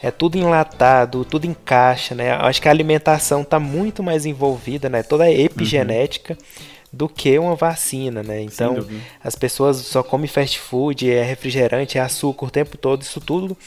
É 0.02 0.12
tudo 0.12 0.38
enlatado, 0.38 1.26
tudo 1.26 1.46
em 1.46 1.54
caixa, 1.54 2.14
né? 2.14 2.32
Eu 2.32 2.46
acho 2.46 2.62
que 2.62 2.68
a 2.68 2.72
alimentação 2.72 3.42
está 3.42 3.60
muito 3.60 4.04
mais 4.04 4.26
envolvida, 4.26 4.88
né? 4.88 5.02
Toda 5.02 5.24
a 5.24 5.32
epigenética 5.32 6.38
do 6.94 7.10
que 7.10 7.40
uma 7.40 7.56
vacina, 7.56 8.22
né? 8.22 8.42
Então, 8.42 8.86
as 9.24 9.36
pessoas 9.36 9.78
só 9.78 10.04
comem 10.04 10.28
fast 10.28 10.60
food, 10.60 11.10
é 11.10 11.24
refrigerante, 11.24 11.98
é 11.98 12.02
açúcar 12.02 12.46
o 12.46 12.52
tempo 12.52 12.78
todo, 12.78 13.02
isso 13.02 13.20
tudo 13.20 13.58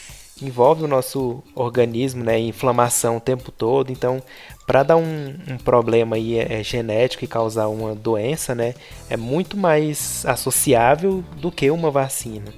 envolve 0.41 0.85
o 0.85 0.89
nosso 0.89 1.43
organismo, 1.55 2.25
né? 2.25 2.39
Inflamação 2.39 3.17
o 3.17 3.21
tempo 3.21 3.51
todo. 3.51 3.91
Então, 3.91 4.23
para 4.69 4.83
dar 4.83 4.97
um, 4.97 5.35
um 5.51 5.57
problema 5.57 6.17
aí 6.17 6.39
é, 6.39 6.61
é 6.61 6.63
genético 6.63 7.25
e 7.25 7.27
causar 7.27 7.69
uma 7.69 7.95
doença, 7.95 8.55
né? 8.55 8.75
É 9.09 9.17
muito 9.17 9.57
mais 9.57 10.25
associável 10.27 11.25
do 11.39 11.51
que 11.51 11.71
uma 11.71 11.91
vacina. 11.91 12.53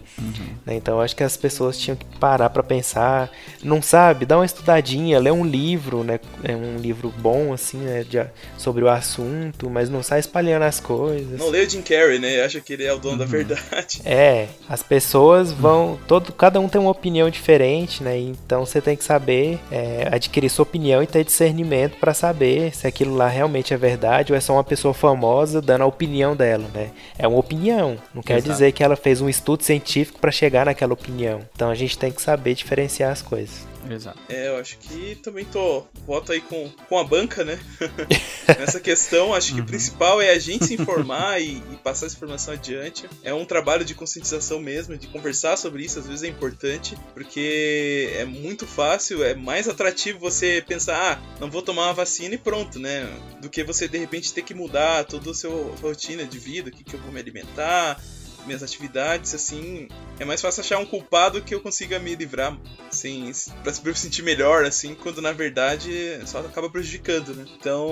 né? 0.67 0.75
Então, 0.75 1.01
acho 1.01 1.15
que 1.15 1.23
as 1.23 1.37
pessoas 1.37 1.79
tinham 1.79 1.97
que 1.97 2.05
parar 2.19 2.51
para 2.51 2.63
pensar, 2.65 3.31
não 3.63 3.81
sabe, 3.81 4.27
dá 4.27 4.37
uma 4.37 4.45
estudadinha, 4.45 5.21
lê 5.21 5.31
um 5.31 5.45
livro, 5.45 6.03
né? 6.03 6.19
É 6.43 6.55
um 6.57 6.77
livro 6.79 7.15
bom 7.19 7.53
assim, 7.53 7.79
né? 7.79 8.03
de- 8.03 8.27
sobre 8.59 8.83
o 8.83 8.89
assunto, 8.89 9.71
mas 9.71 9.89
não 9.89 10.03
sai 10.03 10.19
espalhando 10.19 10.65
as 10.65 10.81
coisas. 10.81 11.39
Não 11.39 11.49
lê 11.49 11.65
o 11.65 11.71
Jim 11.71 11.81
Carrey, 11.83 12.19
né? 12.19 12.43
Acha 12.43 12.61
que 12.61 12.73
ele 12.73 12.85
é 12.85 12.93
o 12.93 12.99
dono 12.99 13.19
da 13.19 13.25
verdade. 13.25 14.01
É, 14.05 14.49
as 14.69 14.83
pessoas 14.83 15.53
vão. 15.53 15.99
Todo, 16.09 16.33
cada 16.33 16.59
um 16.59 16.69
tem 16.69 16.81
uma 16.81 16.91
opinião 16.91 17.31
diferente, 17.31 18.03
né? 18.03 18.19
Então 18.19 18.67
você 18.67 18.81
tem 18.81 18.97
que 18.97 19.05
saber 19.05 19.61
é, 19.71 20.09
adquirir 20.11 20.49
sua 20.51 20.65
opinião 20.65 21.01
e 21.03 21.07
ter 21.07 21.25
discernimento 21.25 21.97
pra 22.01 22.15
saber 22.15 22.75
se 22.75 22.87
aquilo 22.87 23.15
lá 23.15 23.29
realmente 23.29 23.75
é 23.75 23.77
verdade 23.77 24.33
ou 24.33 24.37
é 24.37 24.41
só 24.41 24.55
uma 24.55 24.65
pessoa 24.65 24.95
famosa 24.95 25.61
dando 25.61 25.83
a 25.83 25.87
opinião 25.87 26.35
dela, 26.35 26.67
né? 26.75 26.91
É 27.19 27.29
uma 27.29 27.39
opinião. 27.39 27.97
Não 28.15 28.23
quer 28.23 28.39
Exato. 28.39 28.51
dizer 28.51 28.73
que 28.73 28.83
ela 28.83 28.97
fez 28.97 29.21
um 29.21 29.29
estudo 29.29 29.63
científico 29.63 30.19
pra 30.19 30.31
chegar 30.31 30.67
naquela 30.67 30.95
opinião. 30.95 31.41
Então 31.55 31.71
a 31.71 31.75
gente 31.75 31.99
tem 31.99 32.11
que 32.11 32.23
saber 32.23 32.55
diferenciar 32.55 33.13
as 33.13 33.21
coisas. 33.23 33.70
Exato. 33.89 34.19
É, 34.29 34.49
eu 34.49 34.57
acho 34.57 34.79
que 34.79 35.17
também 35.17 35.45
tô. 35.45 35.85
Voto 36.07 36.33
aí 36.33 36.41
com, 36.41 36.69
com 36.89 36.99
a 36.99 37.05
banca, 37.05 37.45
né? 37.45 37.59
Nessa 38.59 38.81
questão, 38.81 39.33
acho 39.35 39.55
que 39.55 39.61
o 39.61 39.65
principal 39.65 40.21
é 40.21 40.31
a 40.31 40.39
gente 40.39 40.67
se 40.67 40.75
informar 40.75 41.41
e, 41.41 41.59
e 41.59 41.77
passar 41.83 42.07
essa 42.07 42.17
informação 42.17 42.55
adiante. 42.55 43.09
É 43.23 43.33
um 43.33 43.45
trabalho 43.45 43.85
de 43.85 43.95
conscientização 43.95 44.61
mesmo, 44.61 44.97
de 44.97 45.07
conversar 45.07 45.57
sobre 45.57 45.85
isso, 45.85 45.99
às 45.99 46.07
vezes 46.07 46.23
é 46.23 46.29
importante, 46.29 46.97
porque 47.15 48.11
é 48.15 48.25
muito 48.25 48.67
fácil, 48.67 49.25
é 49.25 49.35
mais 49.35 49.69
atrativo 49.69 50.19
você 50.19 50.63
pensar, 50.67 51.13
ah, 51.13 51.39
não 51.41 51.51
vou 51.51 51.63
tomar 51.63 51.87
uma 51.87 51.95
vacina 51.95 52.35
e 52.35 52.39
pronto, 52.39 52.79
né? 52.79 53.09
Do 53.41 53.49
que 53.49 53.63
você 53.65 53.89
de 53.89 53.99
repente 53.99 54.33
ter 54.33 54.43
que 54.43 54.55
mudar 54.55 55.05
toda 55.05 55.31
a 55.31 55.35
sua 55.35 55.75
rotina 55.81 56.25
de 56.25 56.39
vida, 56.39 56.71
o 56.71 56.73
que, 56.73 56.85
que 56.85 56.95
eu 56.95 57.01
vou 57.01 57.13
me 57.13 57.21
alimentar, 57.21 58.01
minhas 58.47 58.63
atividades, 58.63 59.35
assim, 59.35 59.89
é 60.19 60.25
mais 60.25 60.41
fácil 60.41 60.61
achar 60.61 60.79
um 60.79 60.87
culpado 60.87 61.43
que 61.43 61.55
eu 61.55 61.61
consiga 61.61 61.99
me 61.99 62.15
livrar, 62.15 62.59
assim, 62.91 63.31
pra 63.63 63.73
se 63.73 63.95
sentir 63.95 64.23
melhor, 64.23 64.65
assim, 64.65 64.95
quando 64.95 65.21
na 65.21 65.33
verdade 65.33 65.91
só 66.27 66.41
acaba 66.41 66.69
prejudicando, 66.71 67.35
né? 67.35 67.45
Então 67.59 67.89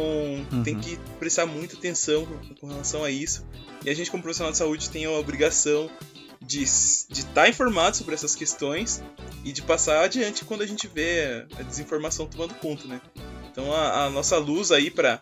tem 0.65 0.79
que 0.79 0.99
prestar 1.19 1.47
muita 1.47 1.77
atenção 1.77 2.27
com, 2.61 2.67
relação 2.67 3.05
a 3.05 3.11
isso. 3.11 3.47
E 3.85 3.91
a 3.91 3.95
gente, 3.95 4.11
como 4.11 4.23
profissional 4.23 4.53
de 4.53 4.59
saúde, 4.59 4.91
tem 4.91 5.05
a 5.05 5.11
obrigação 5.13 5.91
de 6.41 6.63
estar 6.63 7.49
informado 7.49 7.97
sobre 7.97 8.15
essas 8.15 8.35
questões 8.35 9.03
e 9.45 9.53
de 9.53 9.63
passar 9.63 10.05
adiante 10.05 10.45
quando 10.45 10.63
a 10.63 10.67
gente 10.67 10.87
vê 10.87 11.47
a 11.59 11.63
desinformação 11.63 12.27
tomando 12.27 12.55
conta, 12.55 12.87
né? 12.87 13.01
Então 13.51 13.73
a, 13.73 14.05
a 14.05 14.11
nossa 14.11 14.39
luz 14.39 14.71
aí 14.71 14.91
para 14.91 15.21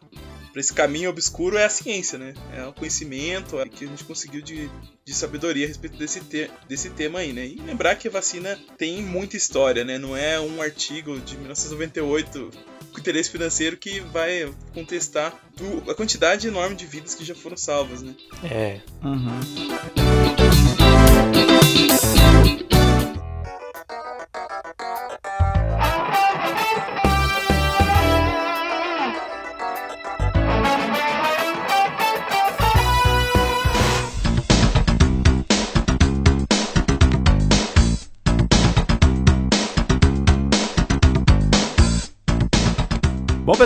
para 0.56 0.62
esse 0.62 0.72
caminho 0.72 1.10
obscuro 1.10 1.58
é 1.58 1.66
a 1.66 1.68
ciência, 1.68 2.16
né? 2.18 2.32
É 2.56 2.64
o 2.64 2.72
conhecimento 2.72 3.60
é 3.60 3.68
que 3.68 3.84
a 3.84 3.88
gente 3.88 4.02
conseguiu 4.04 4.40
de, 4.40 4.70
de 5.04 5.12
sabedoria 5.12 5.66
a 5.66 5.68
respeito 5.68 5.98
desse, 5.98 6.18
te, 6.20 6.50
desse 6.66 6.88
tema 6.88 7.18
aí, 7.18 7.30
né? 7.30 7.44
E 7.46 7.56
lembrar 7.60 7.94
que 7.96 8.08
a 8.08 8.10
vacina 8.10 8.58
tem 8.78 9.02
muita 9.02 9.36
história, 9.36 9.84
né? 9.84 9.98
Não 9.98 10.16
é 10.16 10.40
um 10.40 10.62
artigo 10.62 11.20
de 11.20 11.36
1998 11.36 12.50
com 12.90 12.98
interesse 12.98 13.28
financeiro 13.30 13.76
que 13.76 14.00
vai 14.00 14.50
contestar 14.72 15.38
do- 15.54 15.90
a 15.90 15.94
quantidade 15.94 16.48
enorme 16.48 16.74
de 16.74 16.86
vidas 16.86 17.14
que 17.14 17.22
já 17.22 17.34
foram 17.34 17.58
salvas, 17.58 18.00
né? 18.00 18.14
É. 18.42 18.80
Uhum. 19.04 19.40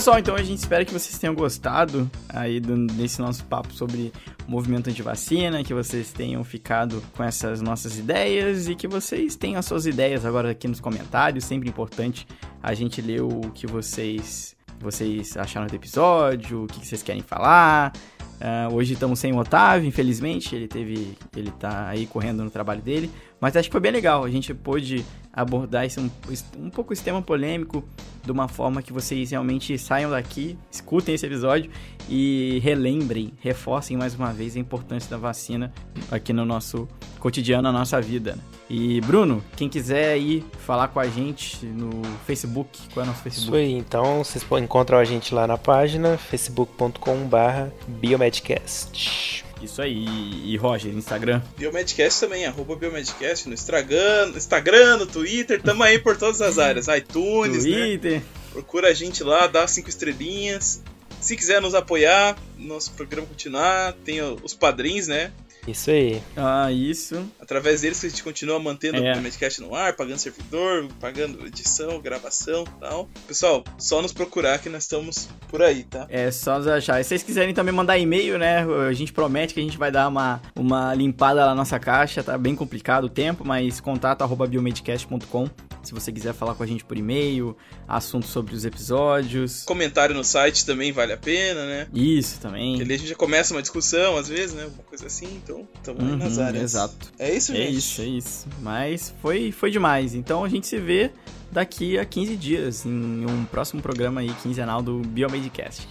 Pessoal, 0.00 0.18
então 0.18 0.34
a 0.34 0.42
gente 0.42 0.56
espera 0.56 0.82
que 0.82 0.94
vocês 0.94 1.18
tenham 1.18 1.34
gostado 1.34 2.10
aí 2.30 2.58
do- 2.58 2.86
desse 2.86 3.20
nosso 3.20 3.44
papo 3.44 3.70
sobre 3.74 4.10
movimento 4.48 4.88
anti-vacina, 4.88 5.62
que 5.62 5.74
vocês 5.74 6.10
tenham 6.10 6.42
ficado 6.42 7.02
com 7.14 7.22
essas 7.22 7.60
nossas 7.60 7.98
ideias 7.98 8.66
e 8.66 8.74
que 8.74 8.88
vocês 8.88 9.36
tenham 9.36 9.58
as 9.58 9.66
suas 9.66 9.84
ideias 9.84 10.24
agora 10.24 10.52
aqui 10.52 10.66
nos 10.66 10.80
comentários. 10.80 11.44
Sempre 11.44 11.68
importante 11.68 12.26
a 12.62 12.72
gente 12.72 13.02
ler 13.02 13.20
o 13.20 13.50
que 13.52 13.66
vocês, 13.66 14.56
vocês 14.80 15.36
acharam 15.36 15.66
do 15.66 15.74
episódio, 15.76 16.64
o 16.64 16.66
que 16.66 16.86
vocês 16.86 17.02
querem 17.02 17.20
falar. 17.20 17.92
Ah, 18.40 18.68
hoje 18.72 18.94
estamos 18.94 19.18
sem 19.18 19.34
o 19.34 19.36
Otávio, 19.36 19.86
infelizmente, 19.86 20.56
ele 20.56 20.66
teve, 20.66 21.14
ele 21.36 21.50
tá 21.50 21.88
aí 21.88 22.06
correndo 22.06 22.42
no 22.42 22.50
trabalho 22.50 22.80
dele, 22.80 23.10
mas 23.40 23.56
acho 23.56 23.68
que 23.68 23.72
foi 23.72 23.80
bem 23.80 23.92
legal. 23.92 24.24
A 24.24 24.30
gente 24.30 24.52
pôde 24.52 25.04
abordar 25.32 25.84
esse 25.84 25.98
um, 25.98 26.10
um 26.58 26.70
pouco 26.70 26.92
esse 26.92 27.02
tema 27.02 27.22
polêmico 27.22 27.84
de 28.24 28.30
uma 28.30 28.48
forma 28.48 28.82
que 28.82 28.92
vocês 28.92 29.30
realmente 29.30 29.78
saiam 29.78 30.10
daqui, 30.10 30.58
escutem 30.70 31.14
esse 31.14 31.24
episódio 31.24 31.70
e 32.08 32.60
relembrem, 32.62 33.32
reforcem 33.40 33.96
mais 33.96 34.14
uma 34.14 34.32
vez 34.32 34.56
a 34.56 34.58
importância 34.58 35.08
da 35.08 35.16
vacina 35.16 35.72
aqui 36.10 36.32
no 36.32 36.44
nosso 36.44 36.86
cotidiano, 37.18 37.62
na 37.62 37.72
nossa 37.72 38.00
vida. 38.00 38.36
E 38.68 39.00
Bruno, 39.00 39.42
quem 39.56 39.68
quiser 39.68 40.12
aí 40.12 40.44
falar 40.58 40.88
com 40.88 41.00
a 41.00 41.06
gente 41.06 41.64
no 41.66 42.02
Facebook, 42.26 42.78
qual 42.92 43.04
é 43.04 43.08
o 43.08 43.10
nosso 43.10 43.26
Isso 43.26 43.40
Facebook? 43.40 43.56
aí, 43.56 43.72
então 43.72 44.22
vocês 44.22 44.44
podem 44.44 44.64
encontrar 44.64 44.98
a 44.98 45.04
gente 45.04 45.34
lá 45.34 45.46
na 45.46 45.56
página 45.56 46.16
facebook.com/barra 46.18 47.72
biomedcast. 47.88 49.49
Isso 49.62 49.82
aí. 49.82 50.04
E 50.44 50.56
Roger, 50.56 50.92
Instagram? 50.92 51.42
Biomedcast 51.56 52.20
também, 52.20 52.46
arroba 52.46 52.76
Biomedcast 52.76 53.48
no 53.48 53.54
Instagram, 53.54 54.32
Instagram, 54.34 54.98
no 54.98 55.06
Twitter, 55.06 55.60
tamo 55.62 55.82
aí 55.82 55.98
por 55.98 56.16
todas 56.16 56.40
as 56.40 56.58
áreas, 56.58 56.88
iTunes, 56.88 57.64
né? 57.64 57.70
Twitter. 57.72 58.22
Procura 58.52 58.88
a 58.88 58.94
gente 58.94 59.22
lá, 59.22 59.46
dá 59.46 59.66
cinco 59.66 59.88
estrelinhas. 59.88 60.82
Se 61.20 61.36
quiser 61.36 61.60
nos 61.60 61.74
apoiar, 61.74 62.36
nosso 62.58 62.92
programa 62.92 63.26
continuar, 63.26 63.92
tem 64.04 64.22
os 64.22 64.54
padrinhos, 64.54 65.06
né? 65.06 65.30
Isso 65.66 65.90
aí. 65.90 66.20
Ah, 66.36 66.72
isso. 66.72 67.24
Através 67.40 67.80
deles 67.82 68.00
que 68.00 68.06
a 68.06 68.08
gente 68.10 68.22
continua 68.22 68.58
mantendo 68.58 68.96
É. 68.98 69.00
o 69.10 69.12
Biomedcast 69.14 69.60
no 69.60 69.74
ar, 69.74 69.94
pagando 69.94 70.18
servidor, 70.18 70.88
pagando 71.00 71.46
edição, 71.46 72.00
gravação 72.00 72.64
e 72.64 72.80
tal. 72.80 73.08
Pessoal, 73.26 73.62
só 73.78 74.00
nos 74.02 74.12
procurar 74.12 74.58
que 74.58 74.68
nós 74.68 74.84
estamos 74.84 75.28
por 75.48 75.62
aí, 75.62 75.84
tá? 75.84 76.06
É 76.08 76.30
só 76.30 76.56
nos 76.58 76.66
achar. 76.66 77.00
E 77.00 77.04
se 77.04 77.08
vocês 77.10 77.22
quiserem 77.22 77.52
também 77.54 77.74
mandar 77.74 77.98
e-mail, 77.98 78.38
né? 78.38 78.64
A 78.88 78.92
gente 78.92 79.12
promete 79.12 79.54
que 79.54 79.60
a 79.60 79.62
gente 79.62 79.76
vai 79.78 79.90
dar 79.92 80.08
uma, 80.08 80.40
uma 80.56 80.94
limpada 80.94 81.40
lá 81.40 81.46
na 81.50 81.54
nossa 81.56 81.78
caixa. 81.78 82.22
Tá 82.22 82.36
bem 82.38 82.54
complicado 82.56 83.04
o 83.04 83.08
tempo, 83.08 83.44
mas 83.44 83.80
contato 83.80 84.22
arroba 84.22 84.46
biomedcast.com. 84.46 85.48
Se 85.82 85.92
você 85.94 86.12
quiser 86.12 86.32
falar 86.34 86.54
com 86.54 86.62
a 86.62 86.66
gente 86.66 86.84
por 86.84 86.96
e-mail, 86.96 87.56
assuntos 87.88 88.30
sobre 88.30 88.54
os 88.54 88.64
episódios. 88.64 89.62
Comentário 89.64 90.14
no 90.14 90.22
site 90.24 90.64
também 90.66 90.92
vale 90.92 91.12
a 91.12 91.16
pena, 91.16 91.64
né? 91.66 91.86
Isso 91.94 92.32
Porque 92.34 92.46
também. 92.48 92.80
ali 92.80 92.94
a 92.94 92.98
gente 92.98 93.08
já 93.08 93.14
começa 93.14 93.54
uma 93.54 93.62
discussão, 93.62 94.16
às 94.16 94.28
vezes, 94.28 94.54
né? 94.54 94.64
Alguma 94.64 94.82
coisa 94.84 95.06
assim, 95.06 95.26
então 95.42 95.66
estamos 95.74 96.02
aí 96.04 96.16
nas 96.16 96.36
Uhum, 96.36 96.44
áreas. 96.44 96.62
Exato. 96.62 97.12
É 97.18 97.32
isso, 97.34 97.52
É 97.52 97.56
gente? 97.56 97.76
isso, 97.76 98.00
é 98.02 98.04
isso. 98.06 98.46
Mas 98.60 99.14
foi, 99.22 99.50
foi 99.52 99.70
demais. 99.70 100.14
Então 100.14 100.44
a 100.44 100.48
gente 100.48 100.66
se 100.66 100.78
vê 100.78 101.10
daqui 101.50 101.98
a 101.98 102.04
15 102.04 102.36
dias 102.36 102.84
em 102.86 103.24
um 103.26 103.44
próximo 103.44 103.80
programa 103.82 104.20
aí 104.20 104.32
quinzenal 104.42 104.80
do 104.82 104.98
Biomedcast. 105.00 105.86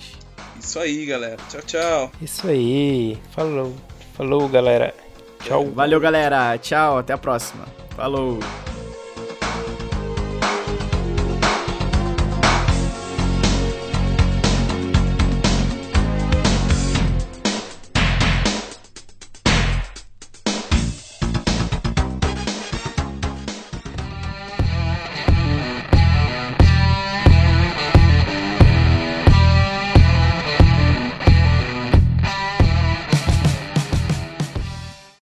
Isso 0.60 0.78
aí, 0.80 1.06
galera. 1.06 1.38
Tchau, 1.50 1.62
tchau. 1.66 2.12
Isso 2.22 2.48
aí. 2.48 3.18
Falou. 3.32 3.76
Falou, 4.16 4.48
galera. 4.50 4.94
Tchau. 5.44 5.72
Valeu, 5.72 6.00
galera. 6.02 6.58
Tchau, 6.58 6.98
até 6.98 7.14
a 7.14 7.18
próxima. 7.18 7.66
Falou. 7.96 8.40